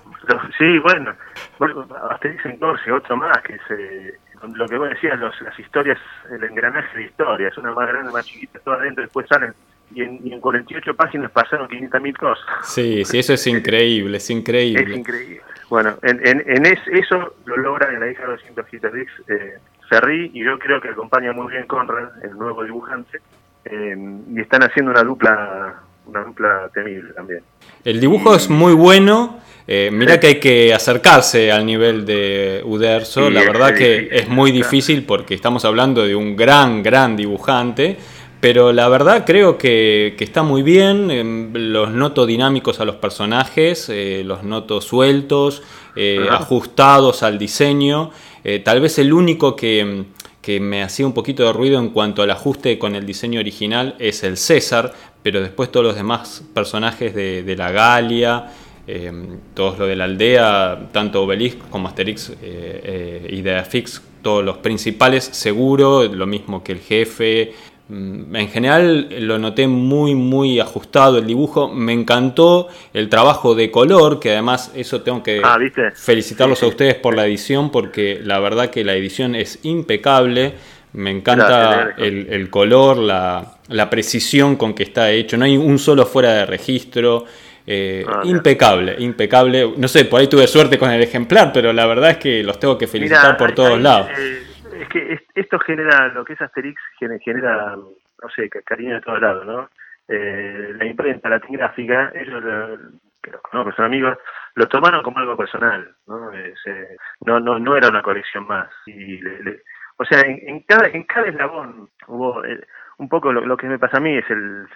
sí, 0.58 0.80
bueno, 0.80 1.14
bueno 1.60 1.88
Asterix 2.12 2.46
en 2.46 2.58
Corse, 2.58 2.92
otro 2.92 3.18
más, 3.18 3.38
que 3.44 3.58
se, 3.68 4.14
lo 4.56 4.68
que 4.68 4.78
vos 4.78 4.90
decías, 4.90 5.20
los, 5.20 5.40
las 5.42 5.58
historias, 5.60 5.98
el 6.32 6.44
engranaje 6.44 6.98
de 6.98 7.06
historia, 7.06 7.48
es 7.48 7.58
una 7.58 7.72
más 7.72 7.88
grande, 7.88 8.12
más 8.12 8.26
chiquita, 8.26 8.60
todo 8.60 8.76
adentro, 8.76 9.04
después 9.04 9.28
salen 9.28 9.54
y 9.94 10.02
en, 10.02 10.20
y 10.24 10.34
en 10.34 10.42
48 10.42 10.96
páginas 10.96 11.32
pasaron 11.32 11.68
500.000 11.70 12.18
cosas. 12.18 12.46
Sí, 12.64 13.06
sí, 13.06 13.20
eso 13.20 13.34
es 13.34 13.48
increíble, 13.48 14.18
es 14.18 14.30
increíble. 14.30 14.84
Es 14.84 14.98
increíble. 14.98 15.42
Bueno, 15.70 15.98
en, 16.02 16.26
en, 16.28 16.44
en 16.46 16.66
eso 16.66 17.36
lo 17.46 17.58
logra 17.58 17.92
en 17.94 18.00
la 18.02 18.12
hija 18.12 18.24
de 18.24 18.32
200 18.32 18.74
Hitlerix 18.74 19.12
eh, 19.30 19.58
Ferri, 19.90 20.32
y 20.34 20.44
yo 20.44 20.60
creo 20.60 20.82
que 20.82 20.90
acompaña 20.90 21.32
muy 21.32 21.52
bien 21.52 21.66
Conrad, 21.68 22.24
el 22.24 22.38
nuevo 22.38 22.64
dibujante, 22.64 23.20
eh, 23.72 23.98
y 24.36 24.40
están 24.40 24.64
haciendo 24.64 24.92
una 24.92 25.04
dupla 25.04 25.84
una 26.08 26.24
dupla 26.24 26.70
temible 26.74 27.14
también. 27.14 27.42
El 27.84 28.00
dibujo 28.00 28.36
es 28.36 28.50
muy 28.50 28.74
bueno. 28.74 29.40
Eh, 29.70 29.90
mira 29.92 30.20
que 30.20 30.28
hay 30.28 30.40
que 30.40 30.74
acercarse 30.74 31.52
al 31.52 31.66
nivel 31.66 32.06
de 32.06 32.62
Uderzo. 32.64 33.30
la 33.30 33.42
verdad 33.42 33.76
que 33.76 34.08
es 34.12 34.30
muy 34.30 34.52
difícil 34.52 35.04
porque 35.04 35.34
estamos 35.34 35.66
hablando 35.66 36.06
de 36.08 36.16
un 36.16 36.36
gran, 36.36 36.82
gran 36.82 37.16
dibujante. 37.18 37.98
Pero 38.40 38.72
la 38.72 38.88
verdad 38.88 39.26
creo 39.26 39.58
que, 39.58 40.16
está 40.20 40.44
muy 40.44 40.62
bien. 40.62 41.12
Em, 41.12 41.52
los 41.54 41.92
noto 41.92 42.26
dinámicos 42.26 42.80
a 42.80 42.86
los 42.86 42.96
personajes, 42.96 43.90
eh, 43.90 44.22
los 44.24 44.44
noto 44.44 44.80
sueltos, 44.80 45.64
eh, 45.96 46.26
ajustados 46.30 47.24
al 47.24 47.38
diseño. 47.38 48.12
tal 48.64 48.80
vez 48.80 48.98
el 48.98 49.12
único 49.12 49.58
que 49.58 50.06
que 50.48 50.62
me 50.62 50.82
hacía 50.82 51.06
un 51.06 51.12
poquito 51.12 51.44
de 51.44 51.52
ruido 51.52 51.78
en 51.78 51.90
cuanto 51.90 52.22
al 52.22 52.32
ajuste 52.32 52.80
con 52.80 52.96
el 52.96 53.06
diseño 53.06 53.42
original 53.42 53.96
es 54.00 54.24
el 54.24 54.38
César, 54.38 54.94
pero 55.22 55.42
después 55.42 55.70
todos 55.74 55.86
los 55.86 55.96
demás 55.98 56.42
personajes 56.54 57.14
de, 57.14 57.56
la 57.58 57.70
Galia, 57.70 58.54
eh, 58.88 59.12
todos 59.54 59.78
los 59.78 59.90
de 59.90 59.98
la 59.98 60.06
aldea, 60.06 60.88
tanto 60.94 61.22
Obelix 61.22 61.58
como 61.70 61.90
Asterix 61.90 62.30
eh, 62.30 62.36
eh, 62.42 63.28
y 63.30 63.42
Deafix, 63.42 64.02
todos 64.22 64.42
los 64.42 64.60
principales, 64.60 65.26
seguro, 65.26 66.06
lo 66.06 66.26
mismo 66.26 66.64
que 66.64 66.72
el 66.72 66.80
jefe. 66.80 67.52
Mm, 67.90 68.36
en 68.36 68.50
general 68.50 69.08
lo 69.22 69.38
noté 69.38 69.68
muy 69.68 70.14
muy 70.14 70.60
ajustado 70.60 71.20
el 71.20 71.28
dibujo, 71.28 71.70
me 71.70 71.94
encantó 71.94 72.68
el 72.94 73.08
trabajo 73.08 73.56
de 73.56 73.72
color, 73.72 74.20
que 74.20 74.32
además 74.32 74.72
eso 74.76 75.02
tengo 75.02 75.24
que 75.24 75.42
ah, 75.44 75.58
felicitarlos 75.96 76.62
a 76.64 76.68
ustedes 76.68 76.96
por 76.96 77.16
la 77.16 77.26
edición, 77.26 77.72
porque 77.72 78.20
la 78.24 78.40
verdad 78.40 78.70
que 78.70 78.84
la 78.84 78.94
edición 78.94 79.36
es 79.36 79.60
impecable 79.64 80.54
me 80.98 81.12
encanta 81.12 81.94
el, 81.98 82.50
color, 82.50 82.98
la, 82.98 83.90
precisión 83.90 84.56
con 84.56 84.74
que 84.74 84.84
está 84.84 85.12
hecho. 85.12 85.38
No 85.38 85.46
hay 85.46 85.56
un 85.56 85.78
solo 85.78 86.06
fuera 86.06 86.34
de 86.34 86.46
registro. 86.46 87.26
Eh, 87.70 88.06
ah, 88.08 88.22
impecable, 88.24 88.96
impecable. 88.98 89.74
No 89.78 89.88
sé, 89.88 90.06
por 90.06 90.22
ahí 90.22 90.28
tuve 90.28 90.48
suerte 90.48 90.80
con 90.80 90.90
el 90.90 91.04
ejemplar, 91.04 91.52
pero 91.54 91.74
la 91.74 91.86
verdad 91.86 92.12
es 92.12 92.18
que 92.18 92.42
los 92.42 92.60
tengo 92.60 92.78
que 92.78 92.88
felicitar 92.88 93.38
por 93.38 93.54
todos 93.54 93.80
lados. 93.80 94.08
Eh, 94.18 94.47
es 94.82 94.90
que 94.90 95.20
esto 95.36 95.60
genera, 95.60 96.08
lo 96.10 96.24
que 96.26 96.34
es 96.34 96.42
Asterix, 96.42 96.82
genera, 96.98 97.76
no 97.76 98.30
sé, 98.36 98.50
cariño 98.50 98.96
de 98.96 99.02
todos 99.02 99.22
lados, 99.22 99.46
¿no? 99.46 99.70
Eh, 100.08 100.74
la 100.78 100.86
imprenta, 100.86 101.30
la 101.30 101.40
gráfica, 101.40 102.12
ellos, 102.16 102.44
que 103.22 103.32
los 103.32 103.42
conozco, 103.42 103.74
son 103.74 103.86
amigos, 103.86 104.18
lo 104.56 104.68
tomaron 104.68 105.04
como 105.04 105.20
algo 105.20 105.36
personal, 105.36 105.94
¿no? 106.08 106.32
no, 107.26 107.40
no, 107.40 107.60
no 107.60 107.76
era 107.76 107.90
una 107.90 108.02
colección 108.02 108.48
más. 108.48 108.70
Y 108.86 109.20
le, 109.22 109.62
o 109.98 110.06
sea, 110.06 110.22
en, 110.22 110.62
cada, 110.62 110.88
en 110.90 111.04
cada 111.04 111.28
eslabón 111.28 111.90
hubo 112.08 112.44
eh, 112.46 112.62
un 113.00 113.10
poco 113.10 113.34
lo, 113.34 113.58
que 113.58 113.68
me 113.68 113.80
pasa 113.80 113.98
a 113.98 114.00
mí 114.00 114.16
es 114.16 114.30
el, 114.30 114.68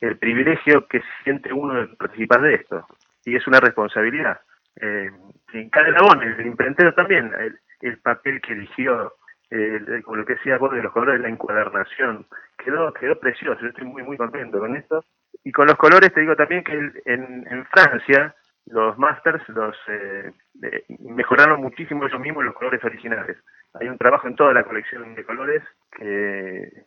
el, 0.00 0.18
privilegio 0.18 0.86
que 0.88 1.02
siente 1.22 1.52
uno 1.52 1.74
de 1.74 1.86
participar 1.96 2.40
de 2.40 2.54
esto. 2.54 2.86
Y 3.24 3.36
es 3.36 3.46
una 3.46 3.60
responsabilidad. 3.60 4.40
Eh, 4.80 5.10
en 5.52 5.70
cada 5.70 5.88
eslabón, 5.88 6.22
el 6.22 6.46
imprentero 6.46 6.94
también, 6.94 7.32
el, 7.80 7.98
papel 7.98 8.40
que 8.40 8.54
eligió, 8.54 9.14
como 10.04 10.16
lo 10.16 10.26
que 10.26 10.34
decía 10.34 10.58
vos 10.58 10.72
de 10.72 10.82
los 10.82 10.92
colores, 10.92 11.20
la 11.20 11.28
encuadernación, 11.28 12.26
quedó, 12.58 12.92
quedó 12.92 13.18
precioso. 13.18 13.60
Yo 13.60 13.68
estoy 13.68 13.84
muy, 13.86 14.02
muy 14.02 14.16
contento 14.16 14.58
con 14.58 14.76
esto. 14.76 15.04
Y 15.44 15.52
con 15.52 15.66
los 15.66 15.76
colores 15.76 16.12
te 16.12 16.20
digo 16.20 16.34
también 16.34 16.64
que 16.64 16.72
en, 16.72 17.46
en 17.50 17.66
Francia 17.66 18.34
los 18.66 18.98
masters 18.98 19.48
los 19.48 19.76
eh, 19.88 20.32
mejoraron 20.98 21.60
muchísimo 21.60 22.04
ellos 22.04 22.20
mismos 22.20 22.44
los 22.44 22.54
colores 22.54 22.82
originales 22.82 23.36
hay 23.80 23.88
un 23.88 23.98
trabajo 23.98 24.28
en 24.28 24.36
toda 24.36 24.52
la 24.52 24.64
colección 24.64 25.14
de 25.14 25.24
colores 25.24 25.62
que, 25.96 26.84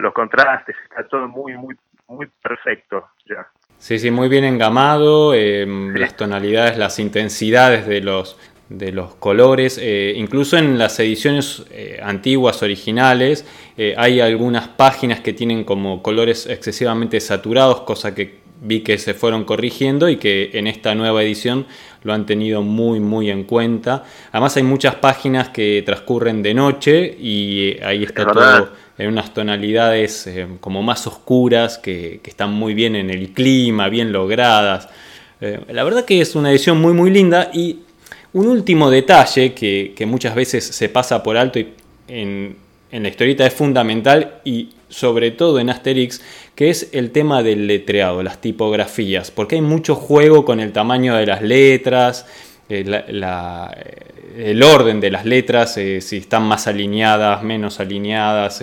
los 0.00 0.14
contrastes, 0.14 0.76
está 0.88 1.06
todo 1.08 1.28
muy, 1.28 1.54
muy, 1.56 1.74
muy 2.08 2.26
perfecto 2.42 3.08
ya. 3.28 3.46
Sí, 3.78 3.98
sí, 3.98 4.10
muy 4.10 4.28
bien 4.28 4.44
engamado, 4.44 5.34
em, 5.34 5.94
las 5.94 6.16
tonalidades, 6.16 6.78
las 6.78 6.98
intensidades 6.98 7.86
de 7.86 8.00
los, 8.00 8.38
de 8.68 8.92
los 8.92 9.14
colores, 9.14 9.78
eh, 9.80 10.14
incluso 10.16 10.56
en 10.56 10.78
las 10.78 10.98
ediciones 10.98 11.62
eh, 11.70 12.00
antiguas, 12.02 12.62
originales, 12.62 13.44
eh, 13.76 13.94
hay 13.96 14.20
algunas 14.20 14.68
páginas 14.68 15.20
que 15.20 15.32
tienen 15.32 15.64
como 15.64 16.02
colores 16.02 16.46
excesivamente 16.46 17.20
saturados, 17.20 17.82
cosa 17.82 18.14
que 18.14 18.46
vi 18.60 18.80
que 18.80 18.98
se 18.98 19.14
fueron 19.14 19.44
corrigiendo 19.44 20.08
y 20.08 20.16
que 20.16 20.50
en 20.54 20.66
esta 20.66 20.94
nueva 20.94 21.22
edición 21.22 21.66
lo 22.02 22.12
han 22.14 22.24
tenido 22.26 22.62
muy 22.62 23.00
muy 23.00 23.30
en 23.30 23.44
cuenta. 23.44 24.04
Además 24.32 24.56
hay 24.56 24.62
muchas 24.62 24.96
páginas 24.96 25.50
que 25.50 25.82
transcurren 25.84 26.42
de 26.42 26.54
noche 26.54 27.16
y 27.20 27.76
ahí 27.82 28.04
está 28.04 28.26
todo 28.26 28.70
en 28.98 29.08
unas 29.08 29.34
tonalidades 29.34 30.28
como 30.60 30.82
más 30.82 31.06
oscuras 31.06 31.78
que, 31.78 32.20
están 32.24 32.52
muy 32.52 32.72
bien 32.72 32.96
en 32.96 33.10
el 33.10 33.32
clima, 33.32 33.88
bien 33.88 34.10
logradas. 34.10 34.88
Eh, 35.40 35.60
la 35.68 35.84
verdad 35.84 36.04
que 36.06 36.20
es 36.20 36.34
una 36.34 36.50
edición 36.50 36.80
muy 36.80 36.94
muy 36.94 37.10
linda 37.10 37.50
y 37.52 37.80
un 38.32 38.48
último 38.48 38.90
detalle 38.90 39.54
que, 39.54 40.06
muchas 40.06 40.34
veces 40.34 40.64
se 40.64 40.88
pasa 40.88 41.22
por 41.22 41.36
alto 41.36 41.58
y 41.58 41.72
en, 42.08 42.56
la 42.90 43.08
historieta 43.08 43.46
es 43.46 43.54
fundamental 43.54 44.40
y 44.44 44.70
sobre 44.88 45.32
todo 45.32 45.58
en 45.58 45.70
Asterix, 45.70 46.22
que 46.54 46.70
es 46.70 46.90
el 46.92 47.10
tema 47.10 47.42
del 47.42 47.66
letreado, 47.66 48.22
las 48.22 48.40
tipografías, 48.40 49.30
porque 49.30 49.56
hay 49.56 49.60
mucho 49.60 49.94
juego 49.94 50.44
con 50.44 50.60
el 50.60 50.72
tamaño 50.72 51.14
de 51.16 51.26
las 51.26 51.42
letras, 51.42 52.26
eh, 52.68 52.84
eh, 52.86 54.02
el 54.36 54.62
orden 54.62 55.00
de 55.00 55.10
las 55.10 55.24
letras, 55.24 55.76
eh, 55.78 56.00
si 56.00 56.18
están 56.18 56.44
más 56.44 56.66
alineadas, 56.66 57.42
menos 57.42 57.80
alineadas, 57.80 58.62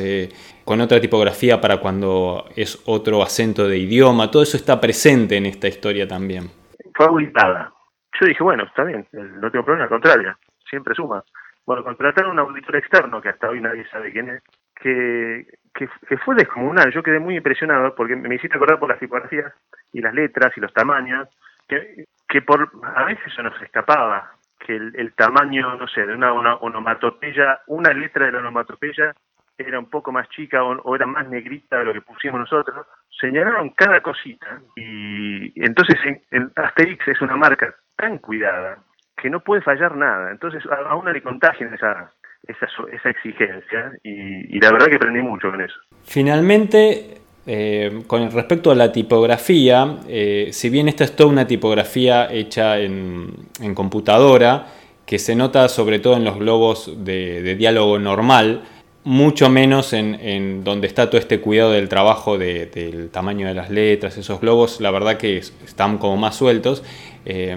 con 0.64 0.80
otra 0.82 1.02
tipografía 1.02 1.60
para 1.60 1.78
cuando 1.78 2.46
es 2.56 2.80
otro 2.86 3.22
acento 3.22 3.68
de 3.68 3.78
idioma, 3.78 4.32
todo 4.32 4.44
eso 4.44 4.56
está 4.56 4.80
presente 4.80 5.36
en 5.36 5.46
esta 5.46 5.68
historia 5.68 6.08
también. 6.08 6.50
Fue 6.94 7.06
auditada. 7.06 7.73
Yo 8.20 8.28
dije, 8.28 8.44
bueno, 8.44 8.64
está 8.64 8.84
bien, 8.84 9.08
no 9.12 9.50
tengo 9.52 9.66
problema, 9.66 9.86
al 9.86 9.90
contrario, 9.90 10.38
siempre 10.70 10.94
suma. 10.94 11.24
Bueno, 11.66 11.84
contrataron 11.84 12.38
a 12.38 12.44
un 12.44 12.50
auditor 12.50 12.76
externo, 12.76 13.22
que 13.22 13.30
hasta 13.30 13.50
hoy 13.50 13.62
nadie 13.62 13.88
sabe 13.90 14.12
quién 14.12 14.30
es, 14.30 14.44
que, 14.76 15.48
que, 15.74 16.18
fue 16.18 16.36
descomunal. 16.36 16.92
Yo 16.92 17.02
quedé 17.02 17.20
muy 17.20 17.38
impresionado 17.38 17.96
porque 17.96 18.16
me 18.16 18.36
hiciste 18.36 18.58
acordar 18.58 18.80
por 18.80 18.90
las 18.90 19.00
tipografías 19.00 19.54
y 19.94 20.02
las 20.02 20.14
letras 20.14 20.52
y 20.58 20.62
los 20.62 20.74
tamaños, 20.74 21.30
que, 21.68 22.06
que 22.28 22.42
por 22.42 22.70
a 22.84 23.06
veces 23.06 23.34
se 23.34 23.44
nos 23.44 23.60
escapaba 23.62 24.34
que 24.60 24.76
el, 24.76 25.14
tamaño, 25.14 25.76
no 25.76 25.88
sé, 25.88 26.06
de 26.06 26.14
una, 26.14 26.34
una, 26.34 26.56
onomatopeya, 26.56 27.62
una 27.68 27.94
letra 27.94 28.26
de 28.26 28.34
la 28.34 28.40
onomatopeya 28.40 29.14
era 29.58 29.80
un 29.80 29.90
poco 29.90 30.12
más 30.12 30.28
chica 30.30 30.64
o, 30.64 30.96
era 30.96 31.06
más 31.06 31.28
negrita 31.30 31.80
de 31.80 31.86
lo 31.86 31.94
que 31.94 32.02
pusimos 32.02 32.40
nosotros, 32.40 32.86
señalaron 33.20 33.70
cada 33.72 34.02
cosita 34.02 34.62
y 34.76 35.54
entonces 35.64 35.96
en 36.32 36.52
Asterix 36.56 37.08
es 37.08 37.22
una 37.22 37.36
marca 37.36 37.74
tan 37.96 38.18
cuidada 38.18 38.80
que 39.18 39.30
no 39.30 39.40
puede 39.40 39.62
fallar 39.62 39.96
nada. 39.96 40.32
Entonces 40.32 40.64
a, 40.66 40.96
uno 40.96 41.12
le 41.12 41.22
contagian 41.22 41.74
esa, 41.74 42.12
esa, 42.44 42.68
esa 42.92 43.10
exigencia 43.10 43.92
y, 44.04 44.60
la 44.60 44.72
verdad 44.72 44.88
que 44.88 44.96
aprendí 44.96 45.22
mucho 45.22 45.50
con 45.52 45.62
eso. 45.62 45.76
Finalmente, 46.04 47.22
eh, 47.46 48.04
con 48.08 48.30
respecto 48.32 48.72
a 48.72 48.76
la 48.76 48.92
tipografía, 48.92 49.98
eh, 50.08 50.50
si 50.52 50.70
bien 50.70 50.88
esta 50.88 51.04
es 51.04 51.16
toda 51.16 51.30
una 51.30 51.48
tipografía 51.48 52.32
hecha 52.32 52.80
en, 52.80 53.30
en 53.62 53.76
computadora, 53.76 54.66
que 55.06 55.20
se 55.20 55.36
nota 55.36 55.68
sobre 55.68 56.00
todo 56.00 56.16
en 56.16 56.24
los 56.24 56.38
globos 56.38 57.06
de 57.06 57.56
diálogo 57.56 58.00
normal, 58.00 58.64
mucho 59.06 59.50
menos 59.50 59.92
en, 59.94 60.64
donde 60.64 60.88
está 60.88 61.10
todo 61.10 61.20
este 61.20 61.42
cuidado 61.42 61.72
del 61.72 61.90
trabajo 61.90 62.38
del 62.38 63.10
tamaño 63.12 63.48
de 63.48 63.54
las 63.54 63.70
letras, 63.70 64.18
esos 64.18 64.40
globos, 64.40 64.80
la 64.80 64.92
verdad 64.92 65.18
que 65.18 65.38
están 65.38 65.98
como 65.98 66.18
más 66.18 66.36
sueltos. 66.36 66.84
Eh, 67.26 67.56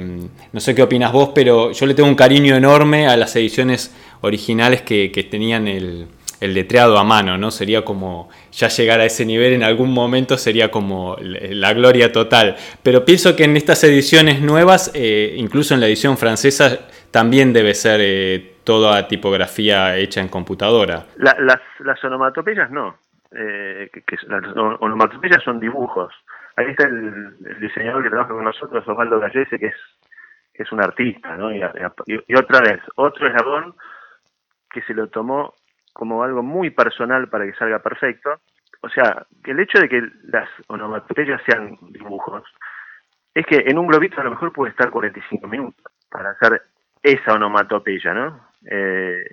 no 0.52 0.60
sé 0.60 0.74
qué 0.74 0.82
opinas 0.82 1.12
vos, 1.12 1.30
pero 1.34 1.72
yo 1.72 1.86
le 1.86 1.94
tengo 1.94 2.08
un 2.08 2.14
cariño 2.14 2.56
enorme 2.56 3.06
a 3.08 3.16
las 3.16 3.34
ediciones 3.36 3.92
originales 4.20 4.82
que, 4.82 5.08
tenían 5.30 5.68
el, 5.68 6.06
letreado 6.40 6.98
a 6.98 7.04
mano, 7.04 7.38
¿no? 7.38 7.50
Sería 7.50 7.84
como 7.84 8.28
ya 8.52 8.68
llegar 8.68 9.00
a 9.00 9.06
ese 9.06 9.24
nivel 9.24 9.54
en 9.54 9.62
algún 9.62 9.90
momento 9.90 10.36
sería 10.36 10.70
como 10.70 11.16
la 11.20 11.72
gloria 11.72 12.12
total. 12.12 12.56
Pero 12.82 13.04
pienso 13.04 13.34
que 13.36 13.44
en 13.44 13.56
estas 13.56 13.82
ediciones 13.84 14.40
nuevas, 14.40 14.90
eh, 14.94 15.34
incluso 15.38 15.74
en 15.74 15.80
la 15.80 15.86
edición 15.86 16.18
francesa, 16.18 16.80
también 17.10 17.52
debe 17.52 17.74
ser 17.74 18.00
eh, 18.02 18.56
toda 18.64 19.08
tipografía 19.08 19.96
hecha 19.96 20.20
en 20.20 20.28
computadora. 20.28 21.06
las, 21.16 21.60
las 21.80 22.04
onomatopeyas 22.04 22.70
no. 22.70 22.98
Eh, 23.32 23.90
las 24.28 24.56
onomatopeyas 24.56 25.42
son 25.42 25.60
dibujos. 25.60 26.12
Ahí 26.56 26.66
está 26.70 26.84
el, 26.84 27.36
diseñador 27.60 28.02
que 28.02 28.10
trabaja 28.10 28.32
con 28.32 28.44
nosotros, 28.44 28.86
Osvaldo 28.88 29.20
Gallese, 29.20 29.58
que 29.58 29.66
es, 29.66 29.76
que 30.54 30.62
es 30.62 30.72
un 30.72 30.82
artista, 30.82 31.36
¿no? 31.36 31.52
Y, 31.52 31.62
otra 32.34 32.60
vez, 32.60 32.80
otro 32.96 33.28
eslabón 33.28 33.74
que 34.70 34.82
se 34.82 34.94
lo 34.94 35.08
tomó 35.08 35.54
como 35.92 36.22
algo 36.22 36.42
muy 36.42 36.70
personal 36.70 37.28
para 37.28 37.44
que 37.44 37.54
salga 37.54 37.78
perfecto. 37.80 38.40
O 38.82 38.88
sea, 38.88 39.26
el 39.44 39.60
hecho 39.60 39.78
de 39.80 39.88
que 39.88 40.02
las 40.24 40.48
onomatopeyas 40.68 41.42
sean 41.44 41.76
dibujos, 41.90 42.44
es 43.34 43.44
que 43.44 43.64
en 43.66 43.78
un 43.78 43.86
globito 43.86 44.20
a 44.20 44.24
lo 44.24 44.30
mejor 44.30 44.52
puede 44.52 44.70
estar 44.70 44.90
45 44.90 45.46
minutos 45.46 45.84
para 46.10 46.30
hacer 46.30 46.62
esa 47.06 47.34
onomatopeya, 47.34 48.12
¿no? 48.12 48.48
Eh, 48.68 49.24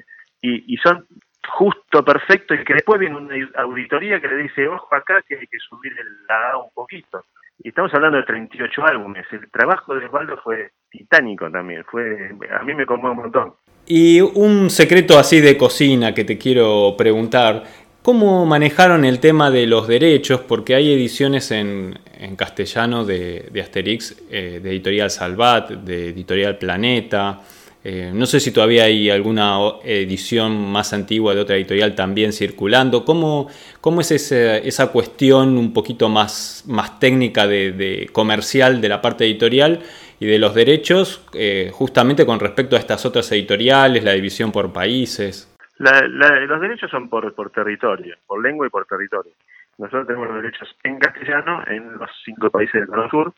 y, 0.42 0.78
son 0.78 1.08
justo 1.48 2.04
perfecto 2.04 2.54
y 2.54 2.64
que 2.64 2.74
después 2.74 3.00
viene 3.00 3.16
una 3.16 3.36
auditoría 3.56 4.20
que 4.20 4.28
le 4.28 4.44
dice, 4.44 4.68
ojo 4.68 4.94
acá 4.94 5.22
que 5.28 5.36
hay 5.36 5.48
que 5.48 5.58
subir 5.60 5.94
la 6.28 6.58
un 6.58 6.72
poquito. 6.74 7.26
Y 7.64 7.70
estamos 7.70 7.94
hablando 7.94 8.18
de 8.18 8.24
38 8.24 8.86
álbumes. 8.86 9.26
El 9.32 9.50
trabajo 9.50 9.96
de 9.96 10.06
Osvaldo 10.06 10.38
fue 10.44 10.72
titánico 10.90 11.50
también. 11.50 11.84
Fue, 11.86 12.32
a 12.52 12.64
mí 12.64 12.74
me 12.74 12.86
conmueve 12.86 13.16
un 13.16 13.24
montón. 13.24 13.54
Y 13.86 14.22
un 14.22 14.70
secreto 14.70 15.18
así 15.18 15.40
de 15.40 15.58
cocina 15.58 16.14
que 16.14 16.26
te 16.26 16.38
quiero 16.38 16.96
preguntar. 16.98 17.64
¿Cómo 18.02 18.46
manejaron 18.46 19.06
el 19.06 19.20
tema 19.20 19.50
de 19.50 19.66
los 19.66 19.88
derechos? 19.88 20.42
Porque 20.42 20.76
hay 20.76 20.94
ediciones 20.94 21.52
en, 21.52 21.98
en 22.20 22.36
castellano 22.36 23.06
de, 23.06 23.48
de 23.52 23.62
Asterix, 23.62 24.22
eh, 24.30 24.60
de 24.62 24.70
Editorial 24.72 25.10
Salvat, 25.10 25.70
de 25.70 26.10
Editorial 26.10 26.58
Planeta. 26.58 27.40
Eh, 27.86 28.12
no 28.14 28.26
sé 28.26 28.40
si 28.40 28.54
todavía 28.54 28.86
hay 28.86 29.10
alguna 29.10 29.58
edición 29.84 30.72
más 30.72 30.94
antigua 30.94 31.36
de 31.36 31.42
otra 31.42 31.58
editorial 31.58 31.96
también 31.96 32.32
circulando. 32.32 33.04
¿Cómo, 33.04 33.50
cómo 33.82 34.00
es 34.00 34.12
esa 34.12 34.92
cuestión 34.92 35.58
un 35.58 35.74
poquito 35.74 36.08
más, 36.08 36.64
más 36.66 36.98
técnica 37.00 37.46
de, 37.46 38.10
comercial 38.14 38.80
de 38.80 38.90
la 38.90 39.02
parte 39.02 39.26
editorial 39.26 39.82
y 40.20 40.26
de 40.26 40.40
los 40.40 40.56
derechos, 40.56 41.28
eh, 41.34 41.72
justamente 41.74 42.26
con 42.26 42.40
respecto 42.40 42.78
a 42.78 42.80
estas 42.80 43.06
otras 43.06 43.30
editoriales, 43.34 44.04
la 44.04 44.14
división 44.14 44.52
por 44.52 44.72
países? 44.72 45.50
los 45.80 46.62
derechos 46.62 46.90
son 46.90 47.10
por, 47.10 47.34
por 47.34 47.50
territorio, 47.50 48.16
por 48.26 48.42
lengua 48.42 48.66
y 48.66 48.70
por 48.70 48.86
territorio. 48.86 49.34
Nosotros 49.78 50.08
tenemos 50.08 50.28
los 50.30 50.42
derechos 50.42 50.74
en 50.84 50.98
castellano 51.00 51.62
en 51.68 51.98
los 51.98 52.10
cinco 52.24 52.50
países 52.50 52.88
del 52.88 53.10
Sur. 53.10 53.34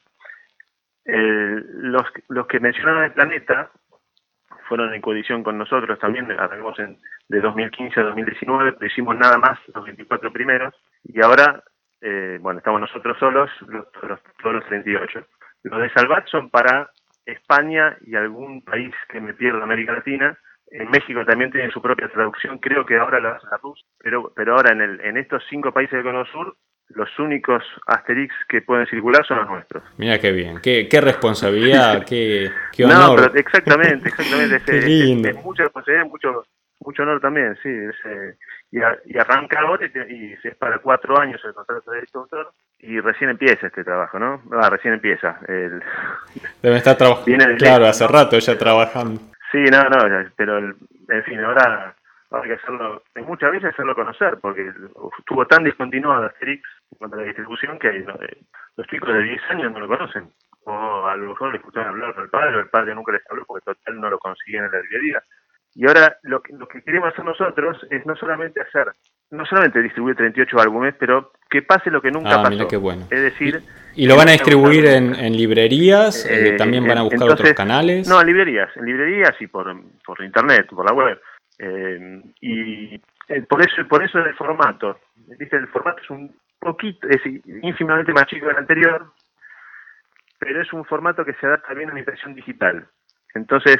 Eh, 1.06 1.62
los, 1.74 2.04
los 2.30 2.46
que 2.46 2.60
mencionaron 2.60 3.06
el 3.06 3.14
planeta 3.14 3.72
fueron 4.68 4.94
en 4.94 5.02
coedición 5.02 5.44
con 5.44 5.58
nosotros 5.58 5.98
también, 6.00 6.30
arrancamos 6.32 6.78
en, 6.80 6.98
de 7.30 7.40
2015 7.40 8.00
a 8.00 8.04
2019, 8.04 8.74
pero 8.74 8.92
hicimos 8.92 9.18
nada 9.18 9.38
más 9.38 9.60
los 9.74 9.84
24 9.84 10.32
primeros, 10.32 10.74
y 11.04 11.24
ahora, 11.24 11.64
eh, 12.02 12.38
bueno, 12.42 12.60
estamos 12.60 12.82
nosotros 12.82 13.18
solos, 13.20 13.50
los, 13.68 13.86
todos 13.92 14.56
los 14.56 14.66
38. 14.66 15.26
Los 15.64 15.82
de 15.82 15.90
Salvat 15.92 16.28
son 16.28 16.50
para 16.50 16.92
España 17.26 17.98
y 18.06 18.16
algún 18.16 18.64
país 18.64 18.94
que 19.10 19.20
me 19.20 19.34
pierdo 19.34 19.64
América 19.64 19.94
Latina. 19.94 20.38
En 20.68 20.90
México 20.90 21.26
también 21.26 21.52
tiene 21.52 21.72
su 21.72 21.82
propia 21.82 22.10
traducción, 22.10 22.58
creo 22.58 22.86
que 22.86 22.98
ahora 22.98 23.20
la 23.20 23.32
hace 23.34 23.48
la 23.50 23.58
RUS, 23.58 23.86
pero, 24.00 24.34
pero 24.36 24.56
ahora 24.56 24.74
en, 24.74 24.82
el, 24.82 25.02
en 25.02 25.18
estos 25.18 25.44
cinco 25.50 25.72
países 25.72 25.94
del 25.94 26.04
Cono 26.04 26.26
Sur 26.26 26.58
los 26.90 27.10
únicos 27.20 27.64
Asterix 27.88 28.34
que 28.48 28.62
pueden 28.62 28.86
circular 28.88 29.26
son 29.26 29.38
los 29.40 29.50
nuestros. 29.50 29.84
Mira 29.98 30.20
qué 30.20 30.32
bien, 30.32 30.60
qué, 30.62 30.88
qué 30.90 31.02
responsabilidad, 31.02 32.06
qué, 32.08 32.52
qué, 32.72 32.86
honor. 32.86 32.98
No, 32.98 33.16
pero 33.16 33.36
exactamente, 33.36 34.10
exactamente. 34.10 34.56
Es, 35.30 35.44
mucha 35.44 35.64
responsabilidad, 35.64 36.06
mucho, 36.06 36.46
mucho 36.80 37.04
honor 37.04 37.20
también, 37.20 37.58
sí. 37.62 37.70
Eh, 37.70 38.36
y, 38.72 39.18
arranca 39.18 39.60
ahora 39.60 39.88
y, 40.10 40.34
es 40.44 40.56
para 40.58 40.80
cuatro 40.80 41.20
años 41.20 41.42
el 41.44 41.54
contrato 41.54 41.92
de 41.92 42.00
este 42.00 42.18
autor 42.18 42.52
y 42.80 43.00
recién 43.00 43.30
empieza 43.30 43.68
este 43.68 43.84
trabajo, 43.84 44.20
¿no? 44.20 44.42
Ah, 44.52 44.70
recién 44.70 44.94
empieza. 44.94 45.40
El, 45.48 45.82
Debe 46.62 46.78
estar 46.78 46.98
trabajando, 46.98 47.46
claro, 47.58 47.86
hace 47.86 48.08
rato 48.08 48.38
ya 48.38 48.58
trabajando. 48.58 49.22
Sí, 49.52 49.64
no, 49.72 49.84
no, 49.84 50.30
pero 50.36 50.58
en 50.60 51.24
fin, 51.26 51.40
ahora 51.40 51.96
hay 52.42 52.50
que 52.50 52.56
hacerlo, 52.56 53.04
en 53.16 53.26
muchas 53.26 53.52
veces 53.52 53.74
hacerlo 53.74 53.96
conocer, 53.96 54.38
porque 54.42 54.72
estuvo 55.20 55.46
tan 55.48 55.64
discontinuado 55.64 56.26
Asterix 56.26 56.64
en 56.92 56.98
cuanto 56.98 57.18
a 57.18 57.20
la 57.20 57.26
distribución 57.26 57.80
que 57.80 57.90
eh, 57.90 58.38
los 58.78 58.88
chicos 58.88 59.14
de 59.14 59.24
10 59.24 59.42
años 59.52 59.72
no 59.72 59.80
lo 59.80 59.88
conocen. 59.88 60.30
O 60.66 61.06
a 61.06 61.16
lo 61.16 61.30
mejor 61.30 61.52
le 61.52 61.58
escucharon 61.58 61.90
hablar 61.90 62.14
al 62.18 62.30
padre, 62.30 62.58
o 62.58 62.60
el 62.60 62.70
padre 62.70 62.96
nunca 62.96 63.12
les 63.12 63.22
habló 63.30 63.46
porque 63.46 63.66
total 63.66 64.00
no 64.00 64.10
lo 64.10 64.18
consiguen 64.18 64.66
en 64.66 64.72
la 64.72 64.82
librería. 64.82 65.24
Y 65.76 65.86
ahora 65.88 66.18
lo 66.24 66.42
que, 66.42 66.54
lo 66.54 66.68
que 66.68 66.82
queremos 66.82 67.12
hacer 67.12 67.26
nosotros 67.26 67.78
es 67.90 68.06
no 68.06 68.16
solamente 68.16 68.62
hacer, 68.62 68.88
no 69.32 69.46
solamente 69.46 69.82
distribuir 69.82 70.16
38 70.16 70.58
álbumes, 70.60 70.96
pero 70.98 71.34
que 71.50 71.62
pase 71.62 71.92
lo 71.92 72.02
que 72.02 72.12
nunca 72.12 72.40
ah, 72.40 72.44
pasó. 72.44 72.68
qué 72.68 72.78
bueno. 72.78 73.06
Es 73.12 73.22
decir... 73.22 73.62
¿Y, 73.94 74.08
lo 74.08 74.16
van 74.16 74.30
a 74.30 74.32
distribuir 74.32 74.86
en, 74.86 75.36
librerías? 75.36 76.26
Eh, 76.30 76.56
¿También 76.58 76.88
van 76.88 76.98
a 76.98 77.04
buscar 77.04 77.30
otros 77.30 77.54
canales? 77.54 78.08
No, 78.08 78.20
en 78.20 78.28
librerías, 78.28 78.70
en 78.76 78.86
librerías 78.86 79.36
y 79.40 79.48
por, 79.48 79.74
por 80.06 80.22
internet, 80.22 80.68
por 80.70 80.86
la 80.86 80.94
web. 80.94 81.20
Eh, 81.60 82.22
y 82.42 82.96
eh, 83.30 83.42
por 83.48 83.62
eso 83.62 83.88
por 83.88 84.04
eso 84.04 84.20
el 84.20 84.36
formato. 84.36 85.00
¿Viste? 85.16 85.58
El 85.58 85.68
formato 85.68 86.02
es 86.02 86.10
un 86.10 86.36
poquito, 86.60 87.08
es 87.08 87.22
ínfimamente 87.62 88.14
más 88.14 88.28
chico 88.28 88.48
que 88.48 88.52
el 88.52 88.58
anterior, 88.58 89.12
pero 90.40 90.62
es 90.62 90.74
un 90.74 90.86
formato 90.86 91.24
que 91.24 91.34
se 91.34 91.46
adapta 91.46 91.74
bien 91.74 91.90
a 91.90 91.94
la 91.94 92.00
impresión 92.00 92.34
digital. 92.34 92.88
Entonces, 93.34 93.78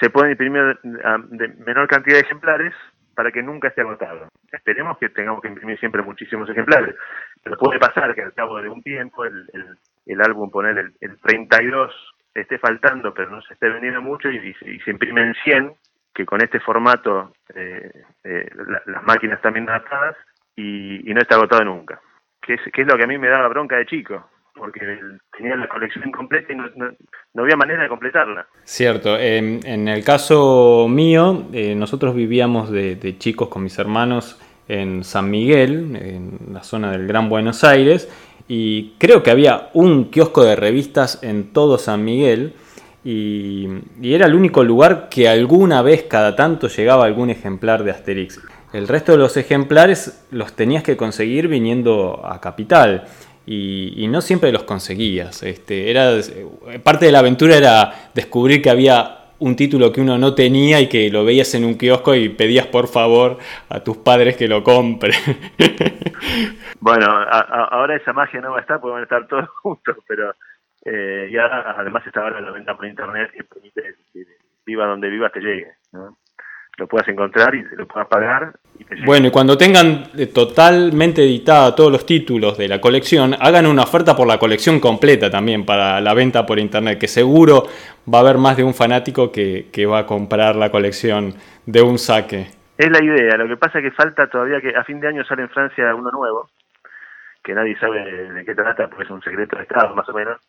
se 0.00 0.10
pueden 0.10 0.32
imprimir 0.32 0.78
de 0.82 1.48
menor 1.64 1.86
cantidad 1.88 2.16
de 2.16 2.22
ejemplares 2.22 2.74
para 3.14 3.30
que 3.30 3.42
nunca 3.42 3.68
esté 3.68 3.82
agotado. 3.82 4.28
Esperemos 4.50 4.98
que 4.98 5.08
tengamos 5.08 5.40
que 5.40 5.48
imprimir 5.48 5.78
siempre 5.78 6.02
muchísimos 6.02 6.48
ejemplares, 6.48 6.94
pero 7.42 7.56
puede 7.56 7.78
pasar 7.78 8.14
que 8.14 8.22
al 8.22 8.34
cabo 8.34 8.60
de 8.60 8.68
un 8.68 8.82
tiempo 8.82 9.24
el, 9.24 9.48
el, 10.06 10.20
álbum, 10.20 10.50
poner 10.50 10.78
el, 10.78 10.92
el, 11.00 11.18
32, 11.20 11.92
esté 12.34 12.58
faltando, 12.58 13.14
pero 13.14 13.30
no 13.30 13.40
se 13.42 13.54
esté 13.54 13.68
vendiendo 13.68 14.02
mucho 14.02 14.30
y, 14.30 14.54
se 14.54 14.90
imprimen 14.90 15.34
100, 15.44 15.72
que 16.14 16.24
con 16.24 16.40
este 16.40 16.60
formato 16.60 17.32
eh, 17.54 17.90
eh, 18.22 18.48
las 18.86 19.02
máquinas 19.02 19.40
bien 19.52 19.68
adaptadas 19.68 20.16
y, 20.56 21.12
no 21.12 21.20
está 21.20 21.34
agotado 21.34 21.64
nunca. 21.64 22.00
Que 22.40 22.54
es, 22.54 22.86
lo 22.86 22.96
que 22.96 23.04
a 23.04 23.06
mí 23.06 23.18
me 23.18 23.28
daba 23.28 23.48
bronca 23.48 23.76
de 23.76 23.86
chico 23.86 24.28
porque 24.56 24.80
tenía 25.36 25.56
la 25.56 25.68
colección 25.68 26.12
completa 26.12 26.52
y 26.52 26.56
no, 26.56 27.42
había 27.42 27.56
manera 27.56 27.82
de 27.82 27.88
completarla. 27.88 28.46
Cierto, 28.62 29.18
en 29.18 29.88
el 29.88 30.04
caso 30.04 30.86
mío, 30.88 31.48
eh, 31.52 31.74
nosotros 31.74 32.14
vivíamos 32.14 32.70
de, 32.70 33.18
chicos 33.18 33.48
con 33.48 33.64
mis 33.64 33.76
hermanos 33.80 34.40
en 34.68 35.02
San 35.02 35.28
Miguel, 35.28 35.96
en 35.96 36.52
la 36.52 36.62
zona 36.62 36.92
del 36.92 37.08
Gran 37.08 37.28
Buenos 37.28 37.64
Aires, 37.64 38.08
y 38.46 38.94
creo 38.98 39.24
que 39.24 39.32
había 39.32 39.70
un 39.72 40.10
kiosco 40.10 40.44
de 40.44 40.54
revistas 40.54 41.20
en 41.24 41.52
todo 41.52 41.76
San 41.76 42.04
Miguel, 42.04 42.54
y, 43.04 43.68
y 44.00 44.14
era 44.14 44.26
el 44.26 44.34
único 44.34 44.64
lugar 44.64 45.08
que 45.10 45.28
alguna 45.28 45.82
vez 45.82 46.04
cada 46.04 46.34
tanto 46.34 46.68
llegaba 46.68 47.04
algún 47.04 47.30
ejemplar 47.30 47.84
de 47.84 47.90
Asterix. 47.90 48.40
El 48.72 48.88
resto 48.88 49.12
de 49.12 49.18
los 49.18 49.36
ejemplares 49.36 50.26
los 50.32 50.54
tenías 50.54 50.82
que 50.82 50.96
conseguir 50.96 51.46
viniendo 51.46 52.20
a 52.24 52.40
Capital 52.40 53.04
y, 53.46 54.06
no 54.08 54.20
siempre 54.20 54.52
los 54.52 54.64
conseguías. 54.64 55.42
Este, 55.42 55.90
era, 55.90 56.12
parte 56.82 57.06
de 57.06 57.12
la 57.12 57.18
aventura 57.20 57.56
era 57.56 58.10
descubrir 58.14 58.62
que 58.62 58.70
había 58.70 59.18
un 59.38 59.56
título 59.56 59.92
que 59.92 60.00
uno 60.00 60.16
no 60.16 60.34
tenía 60.34 60.80
y 60.80 60.88
que 60.88 61.10
lo 61.10 61.24
veías 61.24 61.54
en 61.54 61.64
un 61.64 61.76
kiosco 61.76 62.14
y 62.14 62.30
pedías 62.30 62.66
por 62.66 62.88
favor 62.88 63.38
a 63.68 63.80
tus 63.80 63.98
padres 63.98 64.36
que 64.36 64.48
lo 64.48 64.62
compren. 64.62 65.14
bueno, 66.80 67.06
ahora 67.06 67.96
esa 67.96 68.12
magia 68.12 68.40
no 68.40 68.52
va 68.52 68.58
a 68.58 68.60
estar 68.62 68.80
porque 68.80 68.92
van 68.92 69.00
a 69.00 69.04
estar 69.04 69.26
todos 69.28 69.48
juntos, 69.62 69.96
pero 70.06 70.34
eh, 70.84 71.28
ya 71.32 71.46
además 71.46 72.06
está 72.06 72.22
ahora 72.22 72.40
la 72.40 72.50
venta 72.50 72.76
por 72.76 72.86
internet 72.86 73.30
que 73.32 73.44
permite 73.44 73.94
que 74.12 74.24
viva 74.66 74.86
donde 74.86 75.08
vivas 75.08 75.32
te 75.32 75.40
llegue. 75.40 75.72
¿no? 75.92 76.16
lo 76.76 76.86
puedas 76.88 77.06
encontrar 77.08 77.54
y 77.54 77.64
se 77.64 77.76
lo 77.76 77.86
puedas 77.86 78.08
pagar. 78.08 78.52
bueno, 79.04 79.28
y 79.28 79.30
cuando 79.30 79.56
tengan 79.56 80.04
eh, 80.16 80.26
totalmente 80.26 81.22
editada 81.22 81.74
todos 81.74 81.92
los 81.92 82.04
títulos 82.04 82.58
de 82.58 82.68
la 82.68 82.80
colección, 82.80 83.34
hagan 83.38 83.66
una 83.66 83.82
oferta 83.82 84.16
por 84.16 84.26
la 84.26 84.38
colección 84.38 84.80
completa 84.80 85.30
también 85.30 85.64
para 85.64 86.00
la 86.00 86.14
venta 86.14 86.44
por 86.44 86.58
internet, 86.58 86.98
que 86.98 87.08
seguro 87.08 87.64
va 88.12 88.18
a 88.18 88.20
haber 88.22 88.38
más 88.38 88.56
de 88.56 88.64
un 88.64 88.74
fanático 88.74 89.30
que, 89.30 89.86
va 89.86 90.00
a 90.00 90.06
comprar 90.06 90.56
la 90.56 90.70
colección 90.70 91.34
de 91.66 91.82
un 91.82 91.98
saque. 91.98 92.46
Es 92.76 92.90
la 92.90 93.04
idea, 93.04 93.36
lo 93.36 93.46
que 93.46 93.56
pasa 93.56 93.78
es 93.78 93.84
que 93.84 93.90
falta 93.92 94.26
todavía 94.26 94.60
que 94.60 94.74
a 94.74 94.82
fin 94.82 94.98
de 94.98 95.08
año 95.08 95.24
sale 95.24 95.42
en 95.42 95.50
Francia 95.50 95.94
uno 95.94 96.10
nuevo, 96.10 96.48
que 97.42 97.54
nadie 97.54 97.78
sabe 97.78 98.32
de 98.32 98.44
qué 98.44 98.54
trata, 98.54 98.88
porque 98.88 99.04
es 99.04 99.10
un 99.10 99.22
secreto 99.22 99.56
de 99.56 99.62
Estado 99.62 99.94
más 99.94 100.08
o 100.08 100.14
menos, 100.14 100.40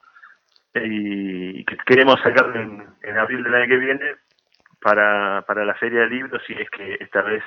y 0.84 1.64
que 1.66 1.78
queremos 1.86 2.16
sacarlo 2.22 2.60
en, 2.62 3.18
abril 3.18 3.44
del 3.44 3.56
año 3.56 3.68
que 3.68 3.78
viene, 3.78 4.06
para, 4.82 5.44
para 5.48 5.66
la 5.66 5.74
Feria 5.76 6.02
del 6.02 6.10
Libro, 6.12 6.40
si 6.46 6.54
es 6.54 6.70
que 6.70 6.98
esta 7.00 7.22
vez 7.22 7.44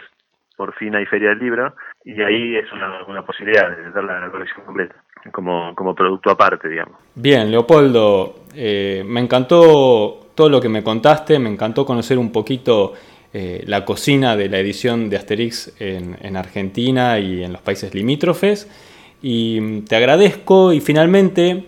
por 0.57 0.75
fin 0.75 0.97
hay 0.97 1.07
Feria 1.07 1.29
del 1.29 1.38
Libro, 1.38 1.73
y 2.05 2.21
ahí 2.21 2.57
es 2.57 2.67
una, 2.73 3.23
posibilidad 3.25 3.71
de 3.71 3.93
dar 3.93 4.03
la 4.03 4.29
colección 4.29 4.67
completa, 4.67 4.97
como, 5.31 5.73
como 5.77 5.95
producto 5.95 6.31
aparte, 6.31 6.69
digamos. 6.69 6.97
Bien, 7.14 7.49
Leopoldo, 7.49 8.41
eh, 8.57 9.05
me 9.07 9.21
encantó 9.21 10.31
todo 10.35 10.49
lo 10.49 10.61
que 10.61 10.69
me 10.69 10.83
contaste, 10.83 11.38
me 11.38 11.49
encantó 11.49 11.87
conocer 11.87 12.19
un 12.19 12.33
poquito 12.33 12.95
eh, 13.33 13.62
la 13.67 13.85
cocina 13.85 14.37
de 14.37 14.49
la 14.49 14.59
edición 14.59 15.09
de 15.09 15.17
Asterix 15.17 15.81
en, 15.81 16.17
en 16.21 16.37
Argentina 16.37 17.21
y 17.21 17.45
en 17.45 17.53
los 17.53 17.62
países 17.62 17.95
limítrofes, 17.95 18.69
y 19.23 19.83
te 19.83 19.95
agradezco 19.95 20.73
y 20.73 20.81
finalmente 20.81 21.67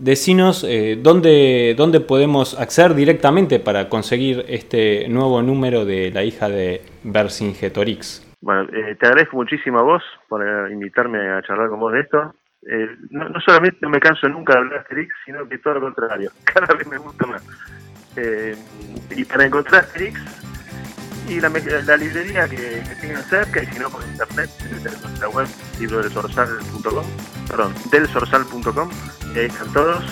decinos 0.00 0.64
eh, 0.64 0.98
dónde, 1.00 1.74
dónde 1.76 2.00
podemos 2.00 2.58
acceder 2.58 2.94
directamente 2.94 3.60
para 3.60 3.88
conseguir 3.88 4.44
este 4.48 5.08
nuevo 5.08 5.42
número 5.42 5.84
de 5.84 6.10
la 6.10 6.24
hija 6.24 6.48
de 6.48 6.82
Vercingetorix. 7.04 8.26
Bueno, 8.40 8.62
eh, 8.72 8.96
te 8.98 9.06
agradezco 9.06 9.36
muchísimo 9.36 9.78
a 9.78 9.82
vos 9.82 10.02
por 10.28 10.42
eh, 10.42 10.72
invitarme 10.72 11.18
a 11.30 11.42
charlar 11.42 11.68
con 11.68 11.80
vos 11.80 11.92
de 11.92 12.00
esto. 12.00 12.34
no, 13.10 13.28
no, 13.28 13.40
solamente 13.40 13.78
no 13.82 13.90
me 13.90 14.00
canso 14.00 14.28
nunca 14.28 14.54
de 14.54 14.58
hablar 14.58 14.74
de 14.74 14.80
Asterix, 14.80 15.14
sino 15.24 15.48
que 15.48 15.58
todo 15.58 15.74
lo 15.74 15.80
contrario, 15.82 16.30
cada 16.44 16.74
vez 16.74 16.86
me 16.86 16.98
gusta 16.98 17.26
más. 17.26 17.44
y 19.16 19.24
para 19.24 19.44
encontrar 19.44 19.82
Asterix 19.82 20.49
y 21.30 21.40
la, 21.40 21.48
la 21.48 21.96
librería 21.96 22.48
que, 22.48 22.82
tengan 23.00 23.22
cerca, 23.24 23.62
y 23.62 23.66
si 23.66 23.78
no 23.78 23.88
por 23.88 24.02
internet, 24.02 24.50
en 24.60 24.82
nuestra 24.82 25.28
web, 25.28 25.46
librodelsorsal.com, 25.78 27.04
perdón, 27.46 27.74
delsorsal.com, 27.92 28.90
y 29.34 29.38
ahí 29.38 29.46
están 29.46 29.72
todos. 29.72 30.04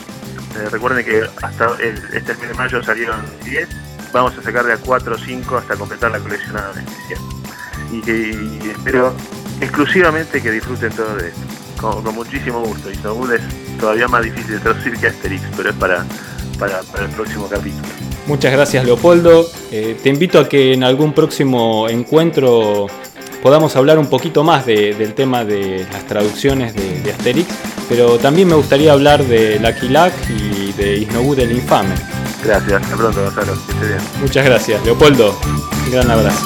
Eh, 0.56 0.68
recuerden 0.70 1.04
que 1.04 1.28
hasta 1.42 1.76
este 1.82 2.34
mes 2.34 2.48
de 2.48 2.54
mayo 2.54 2.82
salieron 2.84 3.20
10, 3.44 3.68
vamos 4.12 4.38
a 4.38 4.42
sacar 4.42 4.64
de 4.64 4.74
a 4.74 4.76
4 4.78 5.14
o 5.14 5.18
5 5.18 5.56
hasta 5.56 5.76
completar 5.76 6.12
la 6.12 6.20
colección 6.20 6.56
especial. 6.56 7.20
Y 7.90 8.00
que 8.02 8.70
espero 8.70 9.12
exclusivamente 9.60 10.40
que 10.40 10.52
disfruten 10.52 10.92
todo 10.92 11.16
de 11.16 11.28
esto, 11.28 12.02
con, 12.02 12.14
muchísimo 12.14 12.60
gusto. 12.60 12.90
Y 12.92 12.94
Snowwood 12.94 13.32
es 13.32 13.78
todavía 13.78 14.06
más 14.06 14.22
difícil 14.22 14.52
de 14.52 14.60
traducir 14.60 14.96
que 14.98 15.08
Asterix, 15.08 15.42
pero 15.56 15.70
es 15.70 15.76
para, 15.76 16.04
para 16.58 16.80
el 16.80 17.10
próximo 17.10 17.48
capítulo. 17.48 18.07
Muchas 18.28 18.52
gracias 18.52 18.84
Leopoldo. 18.84 19.46
Eh, 19.72 19.96
te 20.02 20.10
invito 20.10 20.38
a 20.38 20.48
que 20.48 20.74
en 20.74 20.84
algún 20.84 21.14
próximo 21.14 21.88
encuentro 21.88 22.86
podamos 23.42 23.74
hablar 23.74 23.98
un 23.98 24.08
poquito 24.08 24.44
más 24.44 24.66
del 24.66 25.14
tema 25.14 25.46
de 25.46 25.86
las 25.90 26.06
traducciones 26.06 26.74
de, 26.74 27.10
Asterix, 27.10 27.48
pero 27.88 28.18
también 28.18 28.48
me 28.48 28.54
gustaría 28.54 28.92
hablar 28.92 29.24
de 29.24 29.58
Lucky 29.58 29.88
Luck 29.88 30.12
y 30.28 30.72
de 30.72 30.98
Isnowood 30.98 31.38
el 31.38 31.52
Infame. 31.52 31.94
Gracias, 32.44 32.82
hasta 32.82 32.96
pronto 32.96 33.22
Gonzalo, 33.24 33.54
que 33.66 33.72
esté 33.72 33.86
bien. 33.86 34.00
Muchas 34.20 34.44
gracias, 34.44 34.84
Leopoldo. 34.84 35.34
Un 35.86 35.90
gran 35.90 36.10
abrazo. 36.10 36.44